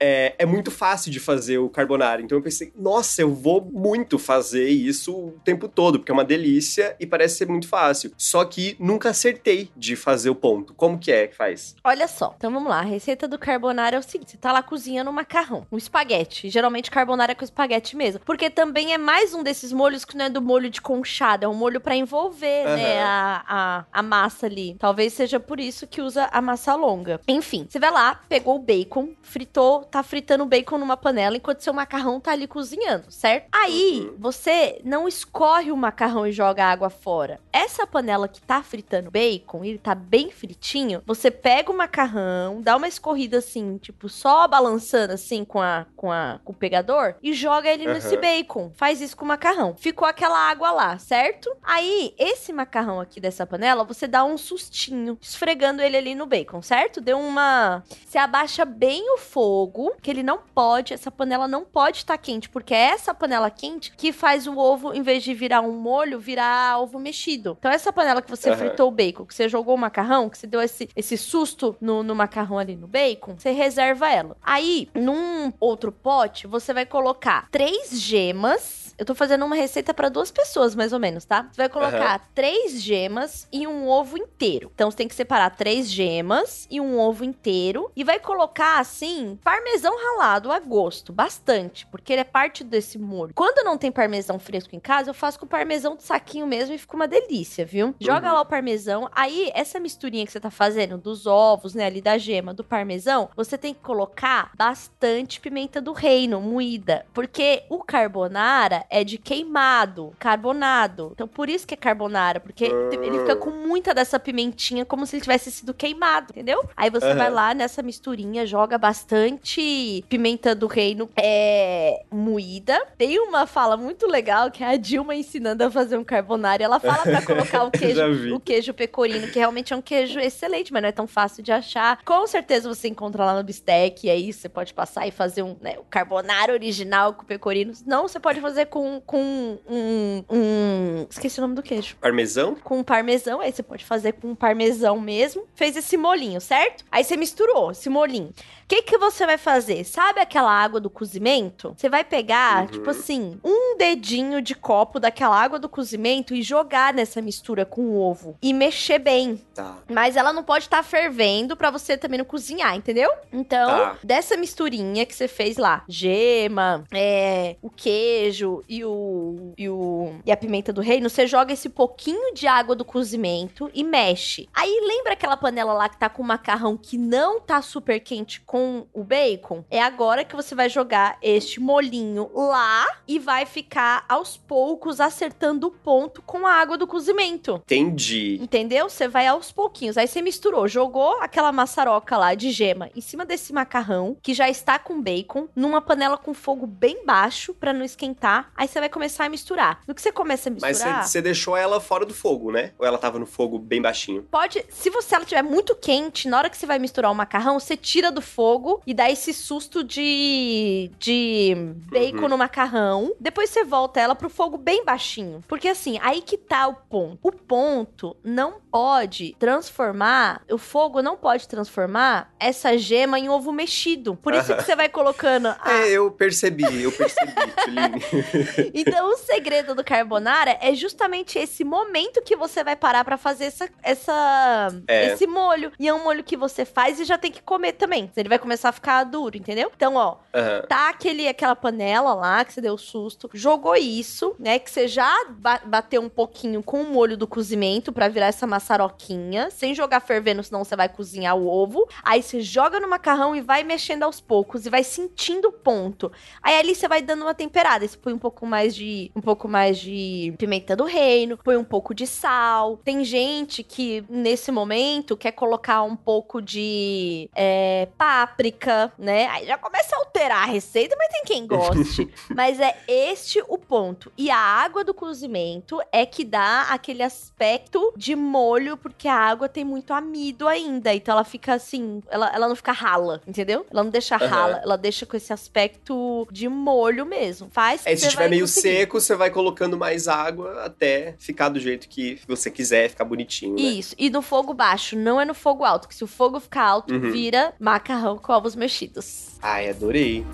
[0.00, 2.22] é, é, muito fácil de fazer o carbonara.
[2.22, 6.24] Então eu pensei, nossa, eu vou muito fazer isso o tempo todo, porque é uma
[6.24, 8.12] delícia e parece ser muito fácil.
[8.16, 10.74] Só que nunca acertei de fazer o ponto.
[10.74, 11.74] Como que é que faz?
[11.82, 12.80] Olha só, então vamos lá.
[12.80, 16.48] A receita do carbonara é o seguinte: você tá lá cozinhando um macarrão, um espaguete.
[16.48, 18.20] Geralmente carbonara é com espaguete mesmo.
[18.24, 21.48] Porque também é mais um desses molhos que não é do molho de conchada, é
[21.48, 22.76] um molho para envolver, uhum.
[22.76, 24.76] né, a, a, a massa ali.
[24.78, 27.20] Talvez seja por isso que usa a massa longa.
[27.26, 31.72] Enfim, você vai lá, pegou o bacon, fritou tá fritando bacon numa panela enquanto seu
[31.72, 33.48] macarrão tá ali cozinhando, certo?
[33.52, 34.16] Aí, uhum.
[34.18, 37.40] você não escorre o macarrão e joga a água fora.
[37.52, 42.76] Essa panela que tá fritando bacon, ele tá bem fritinho, você pega o macarrão, dá
[42.76, 47.32] uma escorrida assim, tipo, só balançando assim com a com a com o pegador e
[47.32, 47.94] joga ele uhum.
[47.94, 48.70] nesse bacon.
[48.74, 49.74] Faz isso com o macarrão.
[49.76, 51.54] Ficou aquela água lá, certo?
[51.62, 56.62] Aí, esse macarrão aqui dessa panela, você dá um sustinho, esfregando ele ali no bacon,
[56.62, 57.00] certo?
[57.00, 61.64] Deu uma, você abaixa bem o fogo fogo, que ele não pode, essa panela não
[61.64, 65.22] pode estar tá quente, porque é essa panela quente que faz o ovo, em vez
[65.22, 67.56] de virar um molho, virar ovo mexido.
[67.58, 68.56] Então, essa panela que você uhum.
[68.56, 72.02] fritou o bacon, que você jogou o macarrão, que você deu esse, esse susto no,
[72.02, 74.36] no macarrão ali no bacon, você reserva ela.
[74.42, 80.08] Aí, num outro pote, você vai colocar três gemas eu tô fazendo uma receita para
[80.08, 81.48] duas pessoas, mais ou menos, tá?
[81.50, 82.26] Você vai colocar uhum.
[82.34, 84.70] três gemas e um ovo inteiro.
[84.74, 87.90] Então você tem que separar três gemas e um ovo inteiro.
[87.94, 91.12] E vai colocar, assim, parmesão ralado a gosto.
[91.12, 91.86] Bastante.
[91.86, 93.32] Porque ele é parte desse molho.
[93.34, 96.78] Quando não tem parmesão fresco em casa, eu faço com parmesão do saquinho mesmo e
[96.78, 97.94] fica uma delícia, viu?
[98.00, 98.34] Joga uhum.
[98.34, 99.08] lá o parmesão.
[99.12, 103.30] Aí, essa misturinha que você tá fazendo dos ovos, né, ali da gema, do parmesão,
[103.36, 107.06] você tem que colocar bastante pimenta do reino moída.
[107.14, 111.10] Porque o carbonara é de queimado, carbonado.
[111.14, 115.16] Então por isso que é carbonara, porque ele fica com muita dessa pimentinha como se
[115.16, 116.68] ele tivesse sido queimado, entendeu?
[116.76, 117.16] Aí você uhum.
[117.16, 122.80] vai lá nessa misturinha, joga bastante pimenta do reino é, moída.
[122.96, 126.62] Tem uma fala muito legal que é a Dilma ensinando a fazer um carbonara.
[126.62, 130.72] Ela fala para colocar o queijo, o queijo pecorino, que realmente é um queijo excelente,
[130.72, 132.02] mas não é tão fácil de achar.
[132.04, 135.56] Com certeza você encontra lá no bistec, e aí você pode passar e fazer um
[135.60, 137.72] né, o carbonara original com pecorino.
[137.86, 141.06] Não, você pode fazer com com, com um, um.
[141.10, 141.96] Esqueci o nome do queijo.
[141.96, 142.54] Parmesão?
[142.54, 145.48] Com parmesão, aí você pode fazer com parmesão mesmo.
[145.52, 146.84] Fez esse molinho, certo?
[146.90, 148.32] Aí você misturou esse molinho
[148.68, 149.82] que que você vai fazer?
[149.84, 151.74] Sabe aquela água do cozimento?
[151.74, 152.66] Você vai pegar, uhum.
[152.66, 157.80] tipo assim, um dedinho de copo daquela água do cozimento e jogar nessa mistura com
[157.80, 159.42] o ovo e mexer bem.
[159.54, 159.78] Tá.
[159.88, 163.10] Mas ela não pode estar tá fervendo para você também não cozinhar, entendeu?
[163.32, 163.98] Então, tá.
[164.04, 170.30] dessa misturinha que você fez lá, gema, é, o queijo e o, e o e
[170.30, 174.48] a pimenta do reino, você joga esse pouquinho de água do cozimento e mexe.
[174.52, 178.40] Aí lembra aquela panela lá que tá com o macarrão que não tá super quente
[178.42, 183.46] com com o bacon, é agora que você vai jogar este molinho lá e vai
[183.46, 187.62] ficar aos poucos acertando o ponto com a água do cozimento.
[187.64, 188.36] Entendi.
[188.42, 188.88] Entendeu?
[188.88, 189.96] Você vai aos pouquinhos.
[189.96, 194.50] Aí você misturou, jogou aquela maçaroca lá de gema em cima desse macarrão que já
[194.50, 198.50] está com bacon numa panela com fogo bem baixo para não esquentar.
[198.56, 199.82] Aí você vai começar a misturar.
[199.86, 200.96] No que você começa a misturar.
[200.96, 202.72] Mas você deixou ela fora do fogo, né?
[202.76, 204.24] Ou ela tava no fogo bem baixinho?
[204.24, 207.60] Pode, se você ela tiver muito quente, na hora que você vai misturar o macarrão,
[207.60, 211.54] você tira do fogo fogo e dá esse susto de, de
[211.90, 212.28] bacon uhum.
[212.28, 213.12] no macarrão.
[213.20, 215.42] Depois você volta ela pro fogo bem baixinho.
[215.46, 217.18] Porque assim, aí que tá o ponto.
[217.22, 224.16] O ponto não pode transformar, o fogo não pode transformar essa gema em ovo mexido.
[224.16, 225.48] Por isso que você vai colocando.
[225.60, 225.72] A...
[225.72, 227.32] É, eu percebi, eu percebi,
[228.72, 233.44] Então o segredo do carbonara é justamente esse momento que você vai parar para fazer
[233.44, 235.12] essa, essa é.
[235.12, 235.70] esse molho.
[235.78, 238.10] E é um molho que você faz e já tem que comer também.
[238.16, 239.70] Ele vai vai começar a ficar duro, entendeu?
[239.74, 240.66] Então, ó, uhum.
[240.68, 244.58] tá aquele, aquela panela lá que você deu susto, jogou isso, né?
[244.58, 248.46] Que você já ba bateu um pouquinho com o molho do cozimento para virar essa
[248.46, 251.86] maçaroquinha, sem jogar fervendo, senão você vai cozinhar o ovo.
[252.02, 256.12] Aí você joga no macarrão e vai mexendo aos poucos e vai sentindo o ponto.
[256.42, 259.48] Aí ali você vai dando uma temperada, você põe um pouco mais de um pouco
[259.48, 262.78] mais de pimenta do reino, põe um pouco de sal.
[262.84, 269.26] Tem gente que nesse momento quer colocar um pouco de é, páprica páprica, né?
[269.26, 272.08] Aí já começa a alterar a receita, mas tem quem goste.
[272.34, 274.12] mas é este o ponto.
[274.16, 279.48] E a água do cozimento é que dá aquele aspecto de molho, porque a água
[279.48, 280.94] tem muito amido ainda.
[280.94, 283.66] Então ela fica assim, ela, ela não fica rala, entendeu?
[283.70, 284.26] Ela não deixa uhum.
[284.26, 287.48] rala, ela deixa com esse aspecto de molho mesmo.
[287.50, 288.76] Faz É esse tipo tiver vai meio conseguir.
[288.78, 293.54] seco, você vai colocando mais água até ficar do jeito que você quiser, ficar bonitinho,
[293.54, 293.62] né?
[293.62, 293.94] Isso.
[293.98, 295.88] E no fogo baixo, não é no fogo alto.
[295.88, 297.10] Que se o fogo ficar alto, Uhum.
[297.10, 299.28] vira macarrão com ovos mexidos.
[299.42, 300.24] Ai, adorei.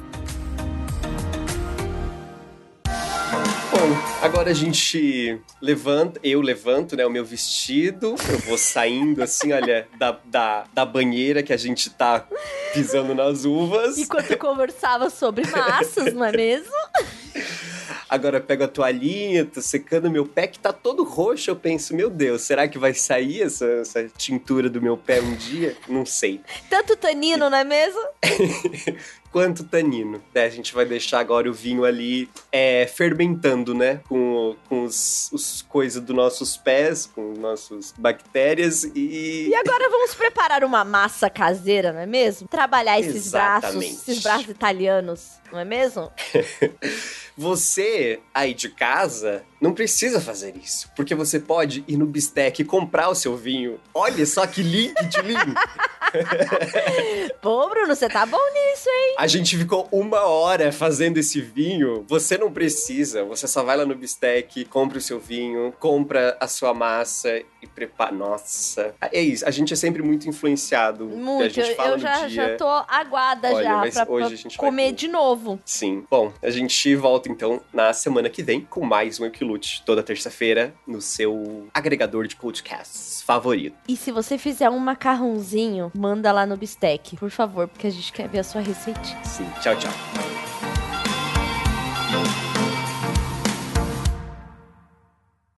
[3.85, 9.53] Bom, agora a gente levanta, eu levanto, né, o meu vestido, eu vou saindo assim,
[9.53, 12.27] olha, da, da, da banheira que a gente tá
[12.73, 13.99] pisando nas uvas.
[13.99, 16.73] Enquanto conversava sobre massas, não é mesmo?
[18.15, 21.51] Agora eu pego a toalhinha, tô secando meu pé que tá todo roxo.
[21.51, 25.35] Eu penso, meu Deus, será que vai sair essa, essa tintura do meu pé um
[25.35, 25.77] dia?
[25.89, 26.41] Não sei.
[26.71, 28.01] Tanto tanino, não é mesmo?
[29.35, 30.23] Quanto tanino.
[30.33, 30.45] né?
[30.45, 34.01] A gente vai deixar agora o vinho ali é, fermentando, né?
[34.09, 39.49] Com, com os, os coisas dos nossos pés, com nossas bactérias e.
[39.49, 42.47] E agora vamos preparar uma massa caseira, não é mesmo?
[42.47, 43.93] Trabalhar esses braços, Exatamente.
[43.95, 46.13] esses braços italianos, não é mesmo?
[47.37, 52.65] Você aí de casa não precisa fazer isso, porque você pode ir no Bistec e
[52.65, 53.81] comprar o seu vinho.
[53.95, 55.55] Olha só que link de link.
[57.41, 59.15] Pô, Bruno, você tá bom nisso, hein?
[59.19, 62.05] A gente ficou uma hora fazendo esse vinho.
[62.09, 63.25] Você não precisa.
[63.25, 67.31] Você só vai lá no Bistec, compra o seu vinho, compra a sua massa
[67.63, 68.13] e prepara.
[68.13, 68.95] Nossa.
[69.13, 69.47] É isso.
[69.47, 71.07] A gente é sempre muito influenciado.
[71.09, 71.55] que a Muito.
[71.55, 72.29] gente fala eu no já, dia.
[72.51, 75.09] já tô aguada Olha, já mas pra, hoje pra a gente vai comer com- de
[75.09, 75.61] novo.
[75.65, 76.05] Sim.
[76.11, 79.25] Bom, a gente volta então na semana que vem com mais um
[79.85, 83.77] Toda terça-feira no seu agregador de podcasts favorito.
[83.89, 88.13] E se você fizer um macarrãozinho, manda lá no Bistec, por favor, porque a gente
[88.13, 89.25] quer ver a sua receitinha.
[89.25, 89.93] Sim, tchau, tchau.